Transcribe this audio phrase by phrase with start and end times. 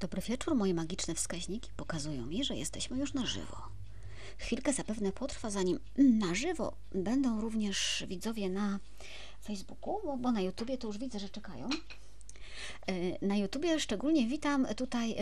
[0.00, 3.56] Dobry wieczór, moje magiczne wskaźniki pokazują mi, że jesteśmy już na żywo.
[4.38, 8.78] Chwilkę zapewne potrwa, zanim na żywo będą również widzowie na
[9.44, 11.68] Facebooku, bo, na YouTubie to już widzę, że czekają.
[12.86, 15.16] E, Na YouTubie szczególnie witam tutaj e,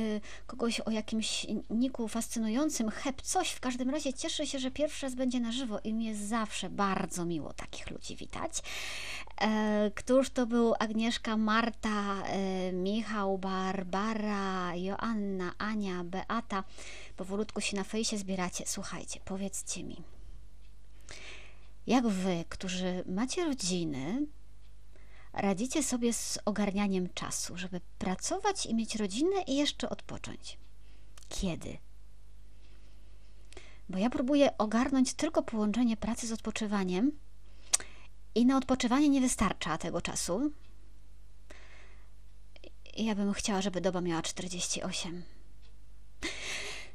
[0.47, 3.51] kogoś o jakimś niku fascynującym, hep coś.
[3.51, 6.71] W każdym razie cieszę się, że pierwszy raz będzie na żywo i mi jest zawsze
[6.71, 8.63] bardzo miło takich ludzi witać.
[9.41, 12.23] E, Któż to był Agnieszka, Marta,
[12.73, 16.65] Michał, Barbara, Joanna, Ania, Beata.
[17.17, 18.65] Powolutku się na fejsie zbieracie.
[18.67, 20.03] Słuchajcie, powiedzcie mi,
[21.87, 24.27] jak wy, którzy macie rodziny,
[25.39, 30.59] radzicie sobie z ogarnianiem czasu, żeby pracować i mieć rodzinę i jeszcze odpocząć?
[31.29, 31.79] Kiedy?
[33.89, 37.13] Bo ja próbuję ogarnąć tylko połączenie pracy z odpoczywaniem
[38.35, 40.51] i na odpoczywanie nie wystarcza tego czasu.
[42.97, 45.23] Ja bym chciała, żeby doba miała 48.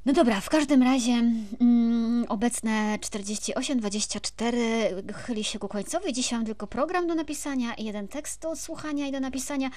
[0.06, 6.14] No dobra, w każdym razie mm, obecne 48-24 chyli się ku końcowi.
[6.14, 9.70] Dzisiaj mam tylko program do napisania i jeden tekst do odsłuchania i do napisania.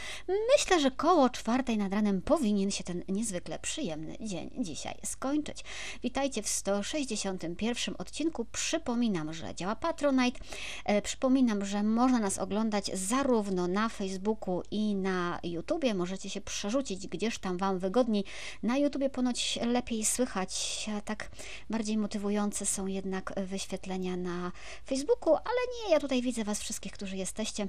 [0.56, 5.64] Myślę, że koło czwartej nad ranem powinien się ten niezwykle przyjemny dzień dzisiaj skończyć.
[6.02, 8.44] Witajcie w 161 odcinku.
[8.44, 10.40] Przypominam, że działa Patronite.
[10.84, 15.94] E, Przypominam, że można nas oglądać zarówno na Facebooku i na YouTubie.
[15.94, 18.24] Możecie się przerzucić gdzieś tam Wam wygodniej.
[18.62, 21.30] Na YouTubie ponoć lepiej słychać, tak
[21.70, 24.52] bardziej motywujące są jednak wyświetlenia na
[24.86, 27.68] Facebooku, ale nie, ja tutaj widzę Was wszystkich, którzy jesteście.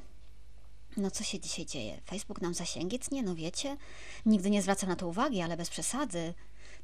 [0.98, 2.02] No co się dzisiaj dzieje?
[2.06, 3.78] Facebook nam zasięgi tnie, no wiecie?
[4.26, 6.34] Nigdy nie zwracam na to uwagi, ale bez przesady.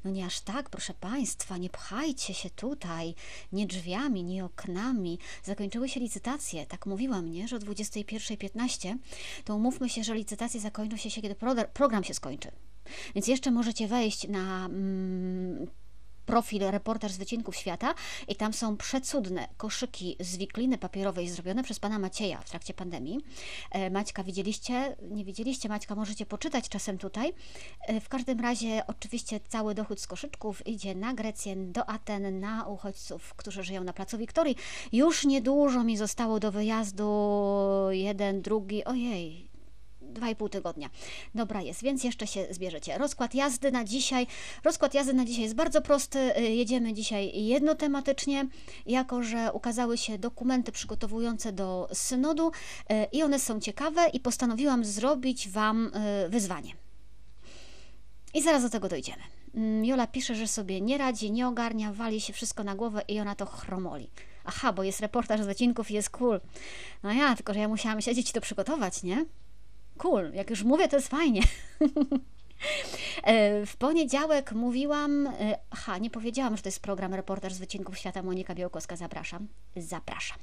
[0.04, 3.14] No nie aż tak, proszę Państwa, nie pchajcie się tutaj,
[3.52, 5.18] nie drzwiami, nie oknami.
[5.42, 8.96] Zakończyły się licytacje, tak mówiłam, nie, że o 21.15,
[9.44, 12.50] to umówmy się, że licytacje zakończą się, kiedy pro- program się skończy.
[13.14, 15.66] Więc jeszcze możecie wejść na mm,
[16.26, 17.94] profil Reporter z Wycinków Świata
[18.28, 23.20] i tam są przecudne koszyki z wikliny papierowej zrobione przez pana Macieja w trakcie pandemii.
[23.70, 24.96] E, Maćka widzieliście?
[25.10, 25.94] Nie widzieliście Maćka?
[25.94, 27.32] Możecie poczytać czasem tutaj.
[27.80, 32.66] E, W każdym razie oczywiście cały dochód z koszyczków idzie na Grecję, do Aten, na
[32.66, 34.56] uchodźców, którzy żyją na placu Wiktorii.
[34.92, 37.10] Już niedużo mi zostało do wyjazdu,
[37.90, 39.53] jeden, drugi, ojej,
[40.14, 40.90] dwa i pół tygodnia.
[41.34, 42.98] Dobra jest, więc jeszcze się zbierzecie.
[42.98, 44.26] Rozkład jazdy na dzisiaj.
[44.64, 46.38] Rozkład jazdy na dzisiaj jest bardzo prosty.
[46.38, 48.46] Y, Jedziemy dzisiaj jednotematycznie,
[48.86, 54.84] jako że ukazały się dokumenty przygotowujące do synodu y, i one są ciekawe i postanowiłam
[54.84, 55.86] zrobić Wam
[56.26, 56.72] y, wyzwanie.
[58.34, 59.22] I zaraz do tego dojdziemy.
[59.54, 63.20] Mm, Jola pisze, że sobie nie radzi, nie ogarnia, wali się wszystko na głowę i
[63.20, 64.10] ona to chromoli.
[64.44, 66.40] Aha, bo jest reportaż z wycinków i jest cool.
[67.02, 69.24] No ja, tylko że ja musiałam siedzieć i to przygotować, nie?
[69.98, 71.42] Cool, jak już mówię, to jest fajnie.
[73.22, 77.98] E, W poniedziałek mówiłam, e, aha, nie powiedziałam, że to jest program Reportaż z Wycinków
[77.98, 80.38] Świata, Monika Białkowska, zapraszam, zapraszam.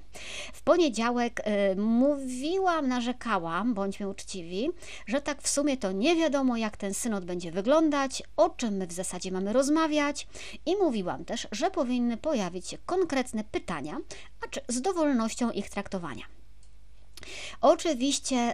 [0.53, 4.69] W poniedziałek e, mówiłam, narzekałam, bądźmy uczciwi,
[5.07, 8.88] że tak w sumie to nie wiadomo, jak ten synod będzie wyglądać, o czym my
[8.88, 10.28] w zasadzie mamy rozmawiać
[10.66, 13.97] i mówiłam też, że powinny pojawić się konkretne pytania,
[14.45, 16.41] acz z dowolnością ich traktowania.
[17.61, 18.53] Oczywiście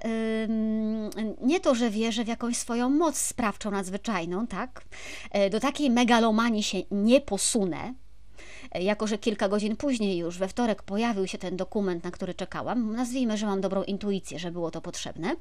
[1.42, 4.84] nie to, że wierzę w jakąś swoją moc sprawczą nadzwyczajną, tak?
[5.32, 7.94] E, Do takiej megalomanii się nie posunę.
[8.72, 12.34] E, Jako, że kilka godzin później już we wtorek pojawił się ten dokument, na który
[12.34, 15.36] czekałam, nazwijmy, że mam dobrą intuicję, że było to potrzebne,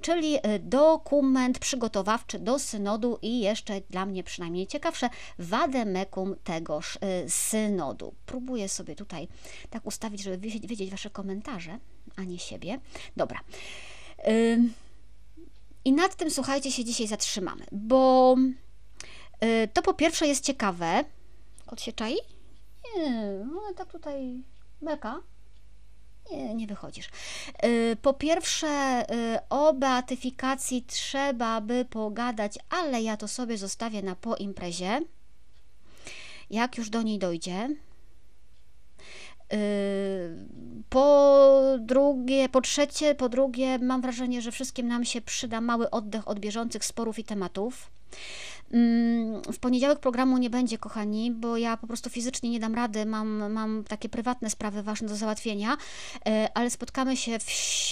[0.00, 5.08] czyli e, dokument przygotowawczy do synodu i jeszcze dla mnie przynajmniej ciekawsze,
[5.38, 6.98] wademekum tegoż
[7.28, 8.14] synodu.
[8.26, 9.28] Próbuję sobie tutaj
[9.70, 11.78] tak ustawić, żeby wiedzieć Wasze komentarze,
[12.20, 12.80] a nie siebie.
[13.16, 13.40] Dobra.
[15.84, 18.36] I nad tym, słuchajcie, się dzisiaj zatrzymamy, bo
[19.44, 21.04] y, to po pierwsze jest ciekawe.
[21.66, 22.16] Kot się czai?
[22.96, 23.10] Nie,
[23.52, 24.42] no tak tutaj
[24.82, 25.20] beka.
[26.30, 27.08] Nie, nie wychodzisz.
[27.64, 29.02] Y, Po pierwsze,
[29.36, 35.00] y, o beatyfikacji trzeba by pogadać, ale ja to sobie zostawię na po imprezie.
[36.50, 37.68] Jak już do niej dojdzie.
[39.52, 39.56] Y,
[40.88, 46.28] Po drugie, po trzecie, po drugie, mam wrażenie, że wszystkim nam się przyda mały oddech
[46.28, 47.90] od bieżących sporów i tematów.
[49.52, 53.52] W poniedziałek programu nie będzie, kochani, bo ja po prostu fizycznie nie dam rady, mam,
[53.52, 55.76] mam takie prywatne sprawy ważne do załatwienia,
[56.26, 57.44] e, ale spotkamy się w,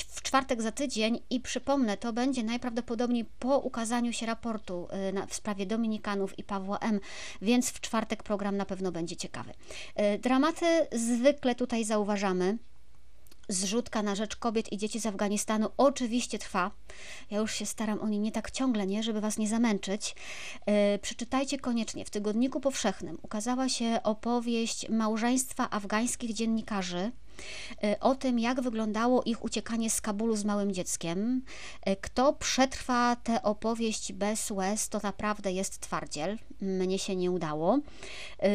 [0.08, 5.34] w czwartek za tydzień i przypomnę, to będzie najprawdopodobniej po ukazaniu się raportu e, w
[5.34, 7.00] sprawie Dominikanów i Pawła M.,
[7.42, 9.52] więc w czwartek program na pewno będzie ciekawy.
[9.94, 12.58] E, Dramaty zwykle tutaj zauważamy
[13.48, 16.70] zrzutka na rzecz kobiet i dzieci z Afganistanu oczywiście trwa.
[17.30, 20.14] Ja już się staram o nim nie tak ciągle, nie, żeby was nie zamęczyć.
[20.66, 22.04] Yy, przeczytajcie koniecznie.
[22.04, 27.27] W Tygodniku Powszechnym ukazała się opowieść małżeństwa afgańskich dziennikarzy E,
[28.00, 31.42] o tym, jak wyglądało ich uciekanie z Kabulu z małym dzieckiem.
[31.82, 36.38] E, kto przetrwa tę opowieść bez łez, to naprawdę jest twardziel.
[36.60, 37.78] Mnie się nie udało.
[38.38, 38.48] E,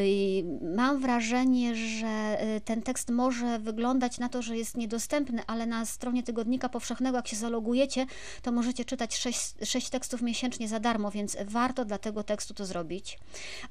[0.76, 6.24] mam wrażenie, że ten tekst może wyglądać na to, że jest niedostępny, ale na stronie
[6.24, 8.06] Tygodnika Powszechnego, jak się zalogujecie,
[8.42, 12.66] to możecie czytać sześć, sześć tekstów miesięcznie za darmo, więc warto dla tego tekstu to
[12.66, 13.20] zrobić.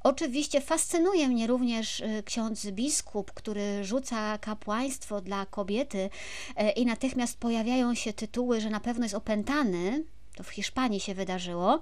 [0.03, 6.11] Oczywiście fascynuje mnie również ksiądz biskup, który rzuca kapłaństwo dla kobiety
[6.57, 10.05] e, i natychmiast pojawiają się tytuły, że na pewno jest opętany.
[10.37, 11.81] To w Hiszpanii się wydarzyło.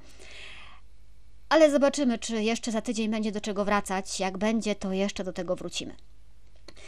[1.49, 4.21] Ale zobaczymy, czy jeszcze za tydzień będzie do czego wracać.
[4.21, 5.97] Jak będzie, to jeszcze do tego wrócimy.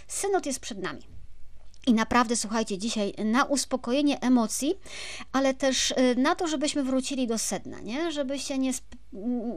[0.06, 1.02] Synod jest przed nami.
[1.86, 4.74] I naprawdę, słuchajcie, dzisiaj na uspokojenie emocji,
[5.32, 8.12] ale też y, na to, żebyśmy wrócili do sedna, nie?
[8.12, 8.72] Żeby się nie,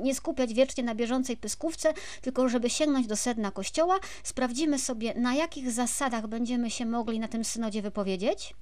[0.03, 3.99] nie skupiać wiecznie na bieżącej pyskówce, tylko żeby sięgnąć do sedna kościoła.
[4.23, 8.53] Sprawdzimy sobie, na jakich zasadach będziemy się mogli na tym synodzie wypowiedzieć.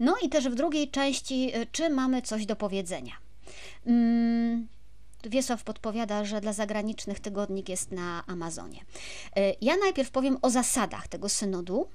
[0.00, 3.12] No i też w drugiej części, y, czy mamy coś do powiedzenia.
[3.84, 4.66] Hmm.
[5.24, 8.80] Wiesław podpowiada, że dla zagranicznych tygodnik jest na Amazonie.
[8.80, 11.86] Y, ja najpierw powiem o zasadach tego synodu,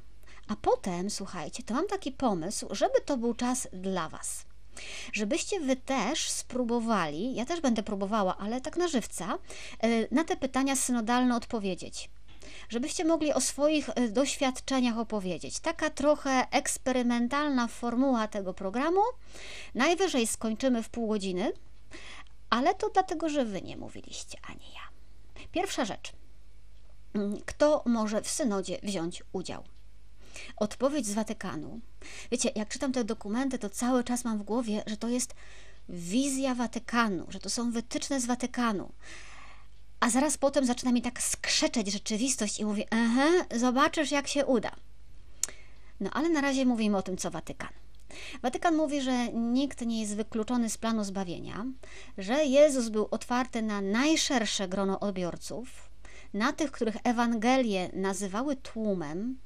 [0.51, 4.45] a potem, słuchajcie, to mam taki pomysł, żeby to był czas dla Was.
[5.13, 9.37] Żebyście Wy też spróbowali, ja też będę próbowała, ale tak na żywca,
[9.79, 12.09] e, na te pytania synodalne odpowiedzieć
[12.69, 15.59] żebyście mogli o swoich e, doświadczeniach opowiedzieć.
[15.59, 19.01] Taka trochę eksperymentalna formuła tego programu.
[19.75, 21.53] Najwyżej skończymy w pół godziny,
[22.49, 24.81] ale to dlatego, że wy nie mówiliście, a nie ja.
[25.51, 26.13] Pierwsza rzecz.
[27.45, 29.63] Kto może w synodzie wziąć udział?
[30.55, 31.79] Odpowiedź z Watykanu.
[32.31, 35.35] Wiecie, jak czytam te dokumenty, to cały czas mam w głowie, że to jest
[35.89, 38.91] wizja Watykanu, że to są wytyczne z Watykanu.
[39.99, 44.71] A zaraz potem zaczyna mi tak skrzeczeć rzeczywistość i mówię, aha, zobaczysz jak się uda.
[45.99, 47.69] No ale na razie mówimy o tym, co Watykan.
[48.41, 51.65] Watykan mówi, że nikt nie jest wykluczony z planu zbawienia,
[52.17, 55.89] że Jezus był otwarty na najszersze grono odbiorców,
[56.33, 59.37] na tych, których Ewangelie nazywały tłumem,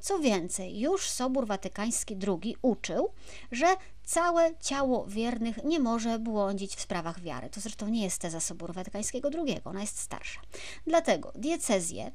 [0.00, 3.12] co więcej, już Sobór Watykański II uczył,
[3.52, 3.66] że
[4.04, 7.50] całe ciało wiernych nie może błądzić w sprawach wiary.
[7.50, 10.40] To zresztą nie jest teza Soboru Watykańskiego II, ona jest starsza.
[10.86, 12.12] Dlatego diecezje,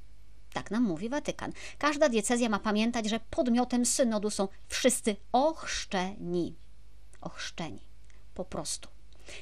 [0.53, 6.55] tak nam mówi Watykan, każda diecezja ma pamiętać, że podmiotem synodu są wszyscy ochrzczeni.
[7.21, 7.81] Ochrzczeni.
[8.33, 8.89] Po prostu.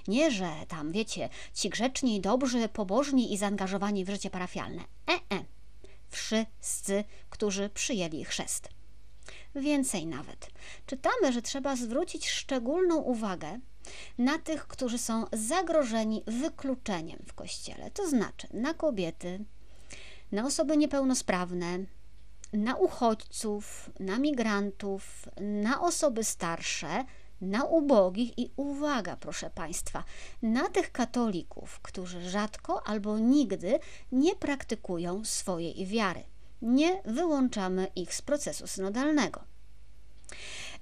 [0.07, 4.81] Nie, że tam, wiecie, ci grzeczni, dobrzy, pobożni i zaangażowani w życie parafialne.
[5.09, 5.43] E, e
[6.13, 8.69] wszyscy, którzy przyjęli chrzest.
[9.55, 10.49] Więcej nawet.
[10.85, 13.59] Czytamy, że trzeba zwrócić szczególną uwagę
[14.17, 19.45] na tych, którzy są zagrożeni wykluczeniem w kościele, to znaczy na kobiety,
[20.31, 21.79] na osoby niepełnosprawne,
[22.53, 27.05] na uchodźców, na migrantów, na osoby starsze,
[27.43, 30.03] na ubogich i uwaga, proszę Państwa,
[30.41, 33.79] na tych katolików, którzy rzadko albo nigdy
[34.11, 36.23] nie praktykują swojej wiary.
[36.61, 39.53] Nie wyłączamy ich z procesu synodalnego.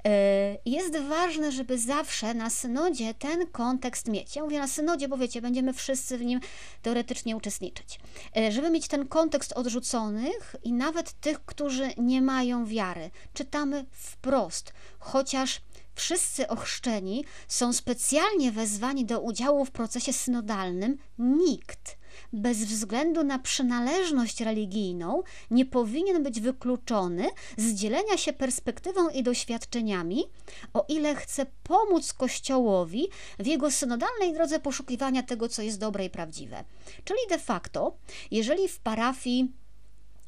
[0.05, 4.35] E, jest ważne, żeby zawsze na synodzie ten kontekst mieć.
[4.35, 6.39] Ja mówię na synodzie, bo wiecie, będziemy wszyscy w nim
[6.81, 7.99] teoretycznie uczestniczyć.
[8.37, 13.11] E, żeby mieć ten kontekst odrzuconych i nawet tych, którzy nie mają wiary.
[13.33, 15.61] Czytamy wprost, chociaż
[15.95, 22.01] wszyscy ochrzczeni są specjalnie wezwani do udziału w procesie synodalnym, nikt
[22.33, 30.23] bez względu na przynależność religijną nie powinien być wykluczony z dzielenia się perspektywą i doświadczeniami,
[30.73, 33.07] o ile chce pomóc Kościołowi
[33.39, 36.63] w jego synodalnej drodze poszukiwania tego, co jest dobre i prawdziwe.
[37.03, 37.97] Czyli de facto,
[38.31, 39.60] jeżeli w parafii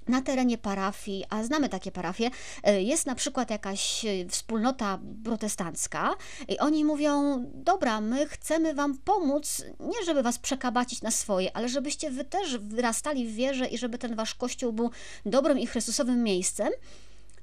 [0.08, 2.30] na terenie parafii, a znamy takie parafie,
[2.64, 6.16] e, jest na przykład jakaś e, wspólnota protestancka
[6.48, 11.70] i oni mówią: Dobra, my chcemy Wam pomóc, nie żeby Was przekabacić na swoje, ale
[11.70, 14.92] żebyście Wy też wyrastali w wierze i żeby ten Wasz kościół był
[15.26, 16.70] dobrym i chrystusowym miejscem,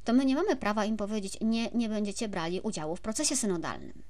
[0.04, 4.02] to my nie mamy prawa im powiedzieć: Nie, nie będziecie brali udziału w procesie synodalnym.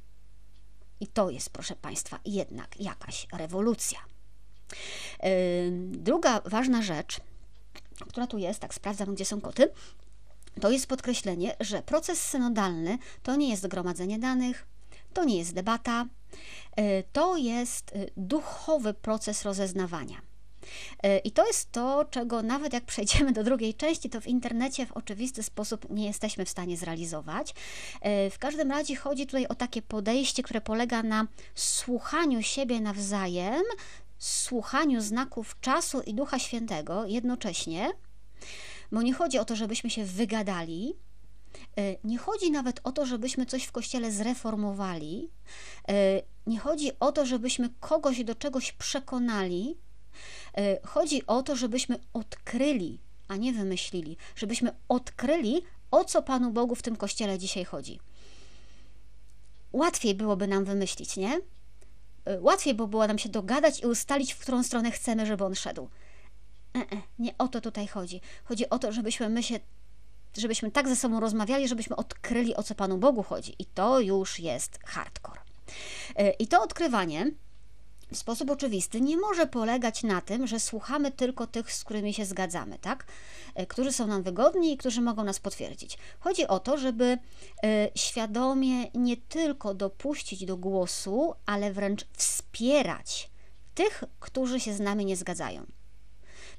[1.00, 3.98] I to jest, proszę Państwa, jednak jakaś rewolucja.
[5.20, 5.30] E,
[5.90, 7.20] druga ważna rzecz
[8.08, 9.68] która tu jest, tak sprawdzam, gdzie są koty,
[10.60, 14.66] to jest podkreślenie, że proces synodalny to nie jest gromadzenie danych,
[15.12, 16.06] to nie jest debata,
[16.76, 20.16] e, to jest e, duchowy proces rozeznawania.
[21.02, 24.86] E, I to jest to, czego nawet jak przejdziemy do drugiej części, to w internecie
[24.86, 27.54] w oczywisty sposób nie jesteśmy w stanie zrealizować.
[28.30, 33.62] W każdym razie chodzi tutaj o takie podejście, które polega na słuchaniu siebie nawzajem,
[34.24, 37.90] słuchaniu znaków czasu i Ducha Świętego jednocześnie,
[38.92, 40.94] bo nie chodzi o to, żebyśmy się wygadali,
[41.78, 45.30] e, nie chodzi nawet o to, żebyśmy coś w kościele zreformowali,
[46.46, 49.76] nie chodzi o to, żebyśmy kogoś do czegoś przekonali,
[50.58, 52.98] E, chodzi o to, żebyśmy odkryli,
[53.28, 58.00] a nie wymyślili, żebyśmy odkryli, o co Panu Bogu w tym kościele dzisiaj chodzi.
[59.72, 61.40] Łatwiej byłoby nam wymyślić, nie?
[62.24, 65.54] E, łatwiej by było nam się dogadać i ustalić, w którą stronę chcemy, żeby on
[65.54, 65.88] szedł.
[66.74, 68.20] E -e, nie o to tutaj chodzi.
[68.44, 69.60] Chodzi o to, żebyśmy my się,
[70.36, 73.54] żebyśmy tak ze sobą rozmawiali, żebyśmy odkryli, o co Panu Bogu chodzi.
[73.58, 75.40] I to już jest hardcore.
[76.16, 77.30] E, I to odkrywanie
[78.12, 82.24] w sposób oczywisty nie może polegać na tym, że słuchamy tylko tych, z którymi się
[82.24, 83.06] zgadzamy, tak?
[83.54, 85.98] E, którzy są nam wygodni i którzy mogą nas potwierdzić.
[86.20, 87.18] Chodzi o to, żeby
[87.64, 93.30] e, świadomie nie tylko dopuścić do głosu, ale wręcz wspierać
[93.74, 95.66] tych, którzy się z nami nie zgadzają.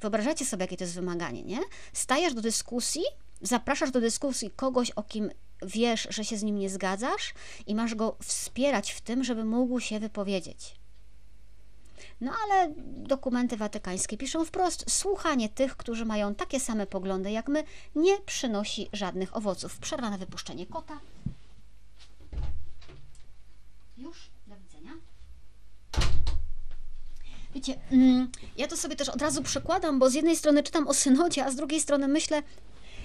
[0.02, 1.60] Wyobrażacie sobie, jakie to jest wymaganie, nie?
[1.94, 3.04] Stajesz do dyskusji,
[3.42, 5.32] zapraszasz do dyskusji kogoś, o kim
[5.62, 7.34] wiesz, że się z nim nie zgadzasz
[7.68, 10.81] i masz go wspierać w tym, żeby mógł się wypowiedzieć.
[12.22, 17.64] No ale dokumenty watykańskie piszą wprost: słuchanie tych, którzy mają takie same poglądy jak my,
[17.96, 19.80] nie przynosi żadnych owoców.
[19.80, 21.00] Przerwa na wypuszczenie kota.
[23.98, 24.92] Już, do widzenia.
[27.56, 30.94] Wiecie, mm, ja to sobie też od razu przekładam, bo z jednej strony czytam o
[30.94, 32.44] synodzie, a z drugiej strony myślę,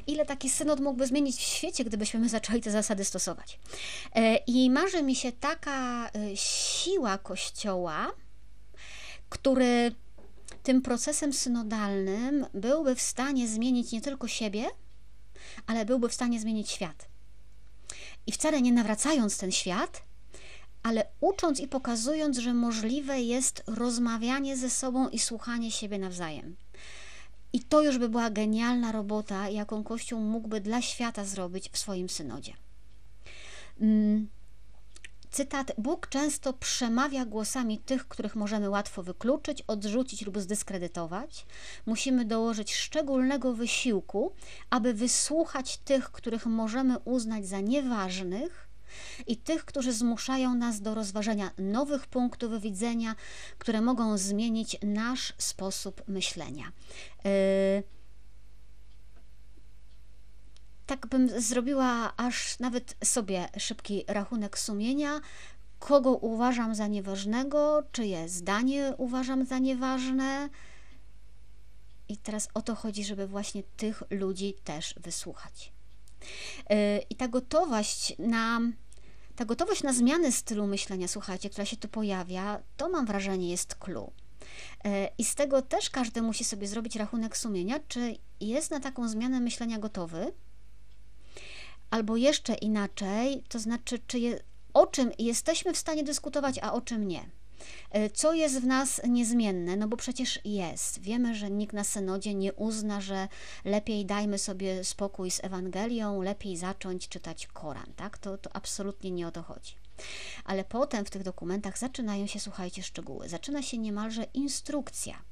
[0.07, 3.59] ile taki synod mógłby zmienić w świecie, gdybyśmy my zaczęli te zasady stosować.
[4.15, 8.13] E, I marzy mi się taka e, siła Kościoła,
[9.29, 9.93] który
[10.63, 14.65] tym procesem synodalnym byłby w stanie zmienić nie tylko siebie,
[15.67, 17.09] ale byłby w stanie zmienić świat.
[18.27, 20.03] I wcale nie nawracając ten świat,
[20.83, 26.57] ale ucząc i pokazując, że możliwe jest rozmawianie ze sobą i słuchanie siebie nawzajem.
[27.53, 32.09] I to już by była genialna robota, jaką Kościół mógłby dla świata zrobić w swoim
[32.09, 32.53] synodzie.
[33.81, 34.29] Mm,
[35.37, 41.47] Cytat: Bóg często przemawia głosami tych, których możemy łatwo wykluczyć, odrzucić lub zdyskredytować.
[41.87, 44.33] Musimy dołożyć szczególnego wysiłku,
[44.71, 48.69] aby wysłuchać tych, których możemy uznać za nieważnych
[49.27, 53.15] i tych, którzy zmuszają nas do rozważenia nowych punktów widzenia,
[53.59, 56.65] które mogą zmienić nasz sposób myślenia.
[57.25, 57.96] Yy,
[60.87, 65.21] tak bym zrobiła aż nawet sobie szybki rachunek sumienia,
[65.79, 70.49] kogo uważam za nieważnego, czyje zdanie uważam za nieważne.
[72.09, 75.73] I teraz o to chodzi, żeby właśnie tych ludzi też wysłuchać.
[76.73, 78.61] Y, I ta gotowość na
[79.37, 83.75] ta gotowość na zmianę stylu myślenia, słuchajcie, która się tu pojawia, to mam wrażenie jest
[83.75, 84.13] clue.
[84.87, 84.89] Y,
[85.19, 89.41] I z tego też każdy musi sobie zrobić rachunek sumienia, czy jest na taką zmianę
[89.41, 90.33] myślenia gotowy,
[91.91, 94.41] Albo jeszcze inaczej, to znaczy, czy je,
[94.75, 97.31] o czym jesteśmy w stanie dyskutować, a o czym nie.
[97.91, 99.77] E, co jest w nas niezmienne?
[99.77, 101.01] No bo przecież jest.
[101.01, 103.29] Wiemy, że nikt na synodzie nie uzna, że
[103.65, 108.19] lepiej dajmy sobie spokój z Ewangelią, lepiej zacząć czytać Koran, tak?
[108.19, 109.75] To, to absolutnie nie o to chodzi.
[110.45, 113.29] Ale potem w tych dokumentach zaczynają się, słuchajcie, szczegóły.
[113.29, 115.23] Zaczyna się niemalże instrukcja,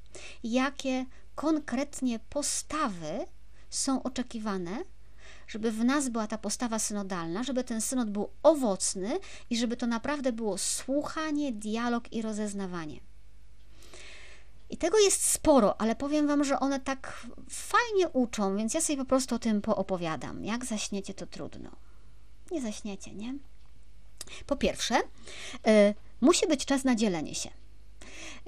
[0.43, 3.25] jakie konkretnie postawy
[3.69, 4.83] są oczekiwane
[5.47, 9.87] żeby w nas była ta postawa synodalna, żeby ten synod był owocny i żeby to
[9.87, 12.99] naprawdę było słuchanie, dialog i rozeznawanie.
[14.69, 18.97] I tego jest sporo, ale powiem Wam, że one tak fajnie uczą, więc ja sobie
[18.97, 20.45] po prostu o tym poopowiadam.
[20.45, 21.69] Jak zaśniecie, to trudno.
[22.51, 23.35] Nie zaśniecie, nie?
[24.45, 27.49] Po pierwsze, y, musi być czas na dzielenie się.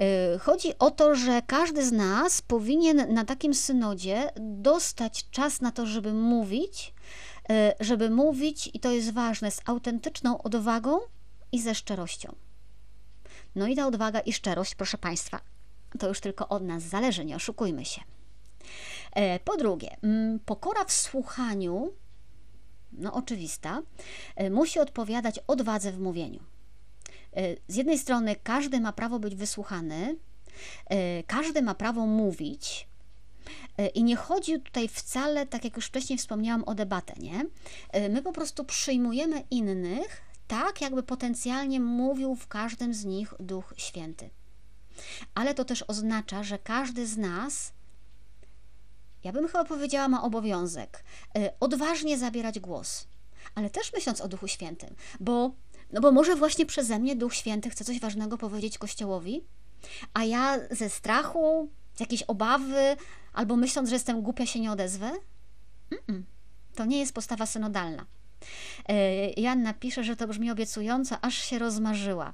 [0.02, 5.72] Y, chodzi o to, że każdy z nas powinien na takim synodzie dostać czas na
[5.72, 6.94] to, żeby mówić,
[7.52, 11.00] y, żeby mówić, i to jest ważne, z autentyczną odwagą
[11.52, 12.36] i ze szczerością.
[13.56, 15.40] No i ta odwaga i szczerość, proszę Państwa,
[16.00, 18.02] to już tylko od nas zależy, nie oszukujmy się.
[19.14, 19.98] E, po drugie,
[20.46, 21.94] pokora w słuchaniu,
[22.92, 23.82] no oczywista,
[24.52, 26.40] musi odpowiadać odwadze w mówieniu.
[27.38, 30.16] E, z jednej strony każdy ma prawo być wysłuchany,
[30.86, 32.88] e, każdy ma prawo mówić,
[33.78, 37.46] e, i nie chodzi tutaj wcale, tak jak już wcześniej wspomniałam, o debatę, nie?
[38.10, 44.30] My po prostu przyjmujemy innych tak, jakby potencjalnie mówił w każdym z nich Duch Święty.
[45.36, 47.74] ale to też oznacza, że każdy z nas,
[49.24, 51.04] ja bym chyba powiedziała, ma obowiązek
[51.60, 53.08] odważnie zabierać głos,
[53.56, 55.52] ale też myśląc o Duchu Świętym, bo,
[55.92, 59.44] no bo może właśnie przeze mnie Duch Święty chce coś ważnego powiedzieć Kościołowi,
[60.14, 62.98] a ja ze strachu, z jakiejś obawy,
[63.34, 65.12] albo myśląc, że jestem głupia, się nie odezwę?
[65.92, 66.22] Mm-mm.
[66.76, 68.06] To nie jest postawa synodalna.
[68.90, 72.34] E, Janna pisze, że to brzmi obiecująco, aż się rozmarzyła.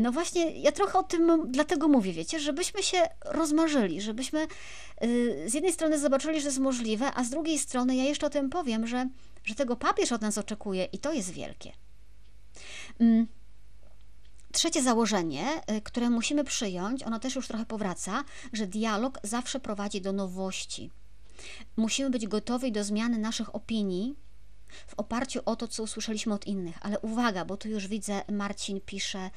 [0.00, 4.46] No właśnie, ja trochę o tym dlatego mówię, wiecie, żebyśmy się rozmarzyli, żebyśmy
[5.04, 8.30] y, z jednej strony zobaczyli, że jest możliwe, a z drugiej strony ja jeszcze o
[8.30, 9.08] tym powiem, że,
[9.44, 11.72] że tego papież od nas oczekuje i to jest wielkie.
[13.00, 13.26] Mm.
[14.52, 20.00] Trzecie założenie, y, które musimy przyjąć, ono też już trochę powraca, że dialog zawsze prowadzi
[20.00, 20.90] do nowości.
[21.76, 24.16] Musimy być gotowi do zmiany naszych opinii
[24.86, 26.78] w oparciu o to, co usłyszeliśmy od innych.
[26.82, 29.30] Ale uwaga, bo tu już widzę, Marcin pisze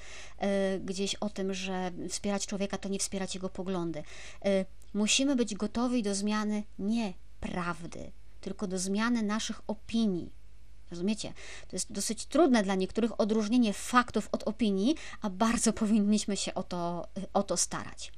[0.74, 4.00] y, gdzieś o tym, że wspierać człowieka to nie wspierać jego poglądy.
[4.00, 10.43] Y, musimy być gotowi do zmiany nie prawdy, tylko do zmiany naszych opinii
[10.94, 11.34] Rozumiecie?
[11.68, 16.64] To jest dosyć trudne dla niektórych odróżnienie faktów od opinii, a bardzo powinniśmy się o
[16.64, 18.12] to, o to starać.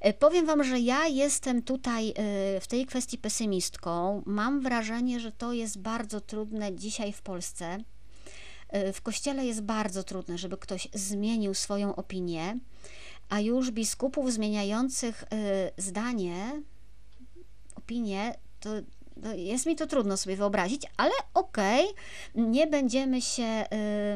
[0.00, 2.14] E, powiem Wam, że ja jestem tutaj e,
[2.60, 4.22] w tej kwestii pesymistką.
[4.26, 7.78] Mam wrażenie, że to jest bardzo trudne dzisiaj w Polsce.
[8.68, 12.58] E, w kościele jest bardzo trudne, żeby ktoś zmienił swoją opinię,
[13.28, 15.24] a już biskupów zmieniających
[15.76, 16.62] zdanie,
[17.74, 18.70] opinię, to
[19.36, 23.64] jest mi to trudno sobie wyobrazić, ale okej, okay, nie będziemy się,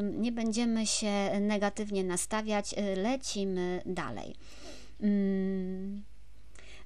[0.02, 4.34] nie będziemy się negatywnie nastawiać, y, lecimy dalej.
[5.00, 6.02] Mm.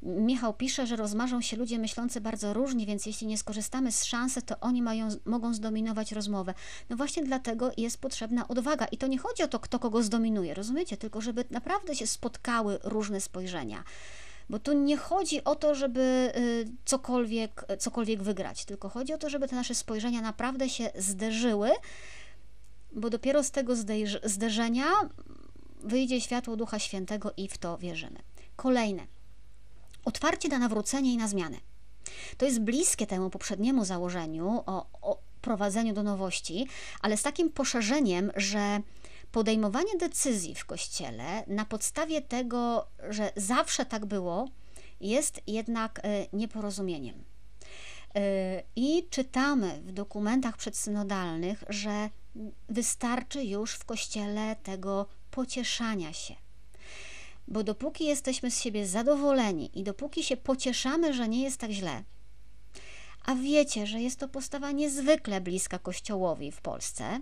[0.02, 4.42] Michał pisze, że rozmarzą się ludzie myślący bardzo różnie, więc jeśli nie skorzystamy z szansy,
[4.42, 6.54] to oni mają, mogą zdominować rozmowę.
[6.90, 8.86] No właśnie dlatego jest potrzebna odwaga.
[8.86, 10.96] I to nie chodzi o to, kto kogo zdominuje, rozumiecie?
[10.96, 13.84] Tylko żeby naprawdę się spotkały różne spojrzenia.
[14.50, 19.30] Bo tu nie chodzi o to, żeby y, cokolwiek, cokolwiek wygrać, tylko chodzi o to,
[19.30, 21.70] żeby te nasze spojrzenia naprawdę się zderzyły,
[22.92, 23.74] bo dopiero z tego
[24.24, 24.84] zderzenia
[25.82, 28.18] wyjdzie światło Ducha Świętego i w to wierzymy.
[28.56, 29.06] Kolejne.
[30.04, 31.56] Otwarcie na nawrócenie i na zmianę.
[32.36, 36.66] To jest bliskie temu poprzedniemu założeniu o, o prowadzeniu do nowości,
[37.00, 38.80] ale z takim poszerzeniem, że
[39.32, 44.48] podejmowanie decyzji w kościele na podstawie tego, że zawsze tak było,
[45.00, 47.24] jest jednak e, nieporozumieniem.
[48.14, 52.10] E, I czytamy w dokumentach przedsynodalnych, że
[52.68, 56.34] wystarczy już w kościele tego pocieszania się.
[57.48, 62.02] Bo dopóki jesteśmy z siebie zadowoleni i dopóki się pocieszamy, że nie jest tak źle,
[63.26, 67.18] a wiecie, że jest to postawa niezwykle bliska Kościołowi w Polsce,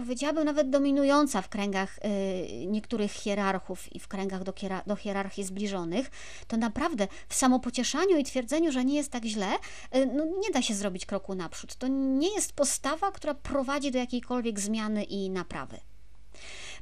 [0.00, 4.52] powiedziałabym nawet dominująca w kręgach y, niektórych hierarchów i w kręgach do,
[4.86, 6.10] do hierarchii zbliżonych,
[6.46, 9.52] to naprawdę w samopocieszaniu i twierdzeniu, że nie jest tak źle,
[9.96, 11.76] y, no, nie da się zrobić kroku naprzód.
[11.76, 15.89] To nie jest postawa, która prowadzi do jakiejkolwiek zmiany i naprawy.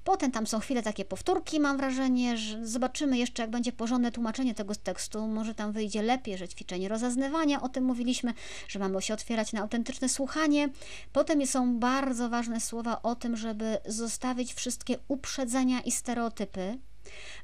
[0.05, 4.55] Potem tam są chwile takie powtórki, mam wrażenie, że zobaczymy jeszcze, jak będzie porządne tłumaczenie
[4.55, 5.29] tego tekstu.
[5.29, 8.35] Może tam wyjdzie lepiej, że ćwiczenie rozaznawania, o tym mówiliśmy,
[8.69, 10.69] że mamy się otwierać na autentyczne słuchanie.
[11.13, 16.79] Potem są bardzo ważne słowa o tym, żeby zostawić wszystkie uprzedzenia i stereotypy,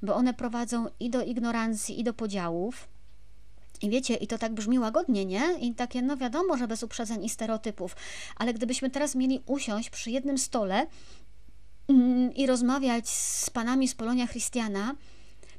[0.03, 2.89] bo one prowadzą i do ignorancji, i do podziałów.
[3.83, 5.59] I wiecie, i to tak brzmi łagodnie, nie?
[5.61, 7.97] I takie, no wiadomo, że bez uprzedzeń i stereotypów,
[8.37, 10.87] ale gdybyśmy teraz mieli usiąść przy jednym stole
[12.35, 14.95] i rozmawiać z panami z Polonia Christiana,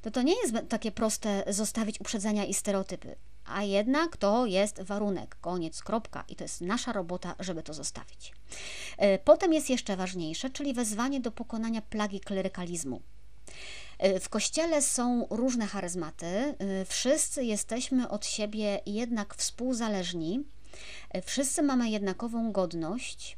[0.02, 3.16] to to nie jest takie proste zostawić uprzedzenia i stereotypy.
[3.46, 8.34] A jednak to jest warunek, koniec, kropka, i to jest nasza robota, żeby to zostawić.
[8.98, 13.02] E, potem jest jeszcze ważniejsze, czyli wezwanie do pokonania plagi klerykalizmu.
[13.98, 20.44] E, w kościele są różne charyzmaty, e, wszyscy jesteśmy od siebie jednak współzależni,
[21.26, 23.38] wszyscy mamy jednakową godność,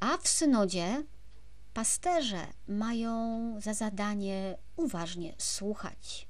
[0.00, 1.02] a w synodzie
[1.78, 6.28] Pasterze mają za zadanie uważnie słuchać,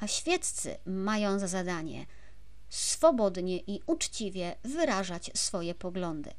[0.00, 2.06] a świeccy mają za zadanie
[2.68, 6.30] swobodnie i uczciwie wyrażać swoje poglądy.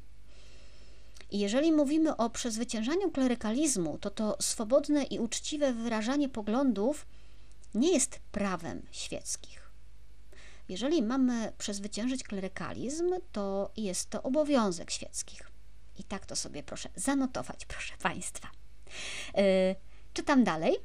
[1.30, 7.06] Jeżeli mówimy o przezwyciężaniu klerykalizmu, to to swobodne i uczciwe wyrażanie poglądów
[7.74, 9.70] nie jest prawem świeckich.
[10.68, 15.53] Jeżeli mamy przezwyciężyć klerykalizm, to jest to obowiązek świeckich.
[15.98, 18.48] I tak to sobie proszę zanotować, proszę Państwa.
[19.34, 19.42] Yy,
[20.12, 20.76] czytam dalej.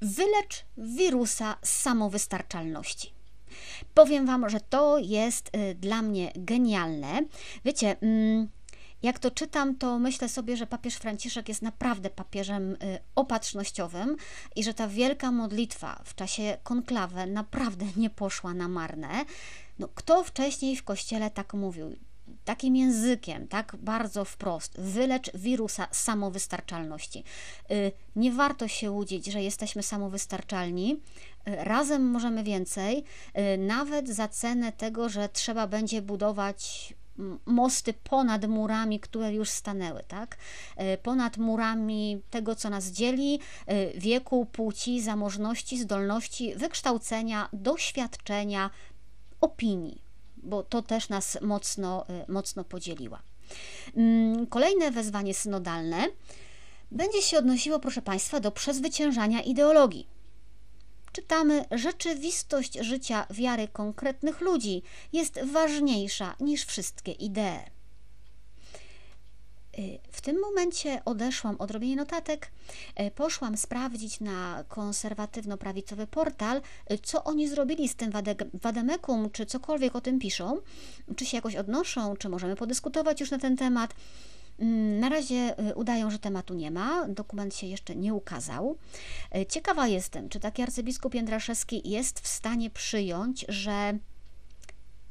[0.00, 3.12] Wylecz wirusa samowystarczalności.
[3.94, 7.20] Powiem Wam, że to jest y, dla mnie genialne.
[7.64, 8.48] Wiecie, mm,
[9.02, 14.16] jak to czytam, to myślę sobie, że papież Franciszek jest naprawdę papieżem y, opatrznościowym
[14.56, 19.24] i że ta wielka modlitwa w czasie konklawy naprawdę nie poszła na marne.
[19.78, 21.96] No, kto wcześniej w kościele tak mówił?
[22.44, 27.24] Takim językiem, tak bardzo wprost, wylecz wirusa samowystarczalności.
[27.70, 31.00] Y, nie warto się łudzić, że jesteśmy samowystarczalni.
[31.48, 33.04] Y, razem możemy więcej,
[33.54, 36.94] y, nawet za cenę tego, że trzeba będzie budować
[37.46, 40.36] mosty ponad murami, które już stanęły, tak?
[41.02, 43.40] Ponad murami tego, co nas dzieli,
[43.94, 48.70] wieku, płci, zamożności, zdolności, wykształcenia, doświadczenia,
[49.40, 50.11] opinii
[50.42, 53.22] bo to też nas mocno, y, mocno podzieliła.
[53.96, 56.08] Mm, kolejne wezwanie synodalne
[56.90, 60.06] będzie się odnosiło, proszę Państwa, do przezwyciężania ideologii.
[61.12, 67.70] Czytamy, rzeczywistość życia wiary konkretnych ludzi jest ważniejsza niż wszystkie idee.
[70.12, 72.50] W tym momencie odeszłam od robienia notatek,
[72.94, 78.12] e, poszłam sprawdzić na konserwatywno-prawicowy portal, e, co oni zrobili z tym
[78.54, 80.60] wademekum, czy cokolwiek o tym piszą,
[81.16, 83.94] czy się jakoś odnoszą, czy możemy podyskutować już na ten temat.
[84.58, 88.76] Mm, na razie udają, że tematu nie ma, dokument się jeszcze nie ukazał.
[89.48, 93.98] Ciekawa jestem, czy taki arcybiskup Jędraszewski jest w stanie przyjąć, że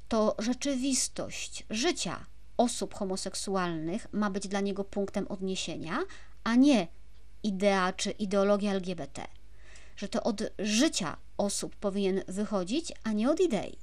[0.08, 2.26] to rzeczywistość życia
[2.58, 6.00] osób homoseksualnych ma być dla niego punktem odniesienia,
[6.44, 6.88] a nie
[7.44, 9.28] idea czy ideologia LGBT.
[9.96, 13.78] Że to od życia osób powinien wychodzić, a nie od idei.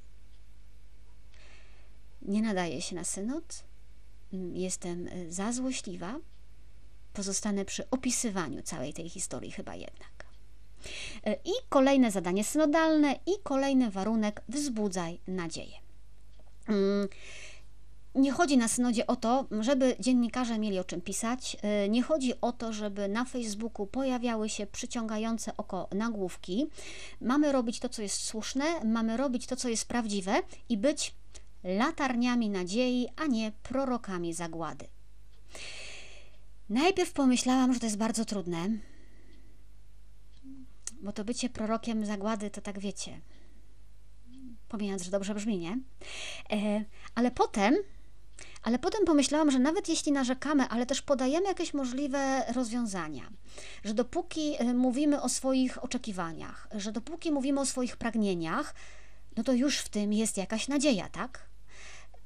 [2.21, 3.63] Nie nadaje się na synod.
[4.53, 6.19] Jestem y, za złośliwa.
[7.13, 10.25] Pozostanę przy opisywaniu całej tej historii, chyba jednak.
[11.27, 15.77] Y, I kolejne zadanie synodalne, i kolejny warunek wzbudzaj nadzieję.
[18.19, 21.57] Nie chodzi na synodzie o to, żeby dziennikarze mieli o czym pisać.
[21.85, 26.67] Y, nie chodzi o to, żeby na Facebooku pojawiały się przyciągające oko nagłówki.
[27.21, 30.35] Mamy robić to, co jest słuszne, mamy robić to, co jest prawdziwe
[30.69, 31.15] i być
[31.63, 34.87] latarniami nadziei, a nie prorokami zagłady.
[36.69, 38.69] Najpierw pomyślałam, że to jest bardzo trudne,
[41.01, 43.21] bo to bycie prorokiem zagłady to tak wiecie.
[44.69, 45.79] Pomijając, że dobrze brzmi, nie?
[46.51, 47.75] E, ale potem
[48.63, 53.29] ale potem pomyślałam, że nawet jeśli narzekamy, ale też podajemy jakieś możliwe rozwiązania,
[53.83, 58.75] że dopóki y, mówimy o swoich oczekiwaniach, że dopóki mówimy o swoich pragnieniach,
[59.37, 61.49] no to już w tym jest jakaś nadzieja, tak?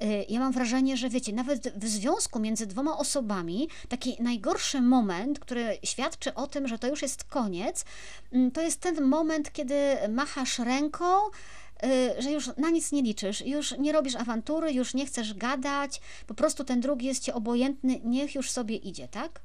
[0.04, 5.40] Y, ja mam wrażenie, że wiecie, nawet w związku między dwoma osobami, taki najgorszy moment,
[5.40, 7.86] który świadczy o tym, że to już jest koniec,
[8.32, 9.76] mm, to jest ten moment, kiedy
[10.10, 11.06] machasz ręką,
[12.20, 16.34] że już na nic nie liczysz, już nie robisz awantury, już nie chcesz gadać, po
[16.34, 19.42] prostu ten drugi jest ci obojętny, niech już sobie idzie, tak?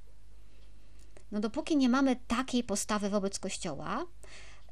[1.32, 4.06] No dopóki nie mamy takiej postawy wobec Kościoła,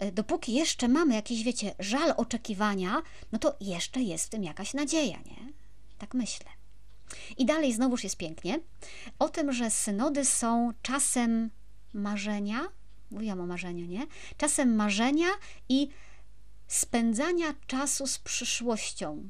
[0.03, 3.03] y, dopóki jeszcze mamy jakiś, wiecie, żal oczekiwania,
[3.33, 5.53] no to jeszcze jest w tym jakaś nadzieja, nie?
[5.99, 6.47] Tak myślę.
[7.39, 8.61] I dalej znowuż jest pięknie
[9.19, 11.51] o tym, że synody są czasem
[11.95, 12.69] marzenia,
[13.11, 14.07] mówiłam o marzeniu, nie?
[14.37, 15.29] Czasem marzenia
[15.69, 15.89] i
[16.69, 19.29] spędzania czasu z przyszłością.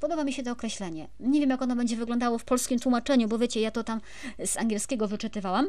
[0.00, 1.08] Podoba mi się to określenie.
[1.20, 4.00] Nie wiem, jak ono będzie wyglądało w polskim tłumaczeniu, bo wiecie, ja to tam
[4.44, 5.68] z angielskiego wyczytywałam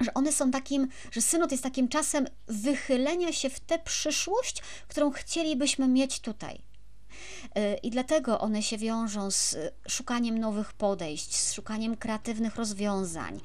[0.00, 5.10] że one są takim, że synod jest takim czasem wychylenia się w tę przyszłość, którą
[5.10, 6.62] chcielibyśmy mieć tutaj.
[7.58, 9.56] Y, I dlatego one się wiążą z
[9.88, 13.40] szukaniem nowych podejść, z szukaniem kreatywnych rozwiązań,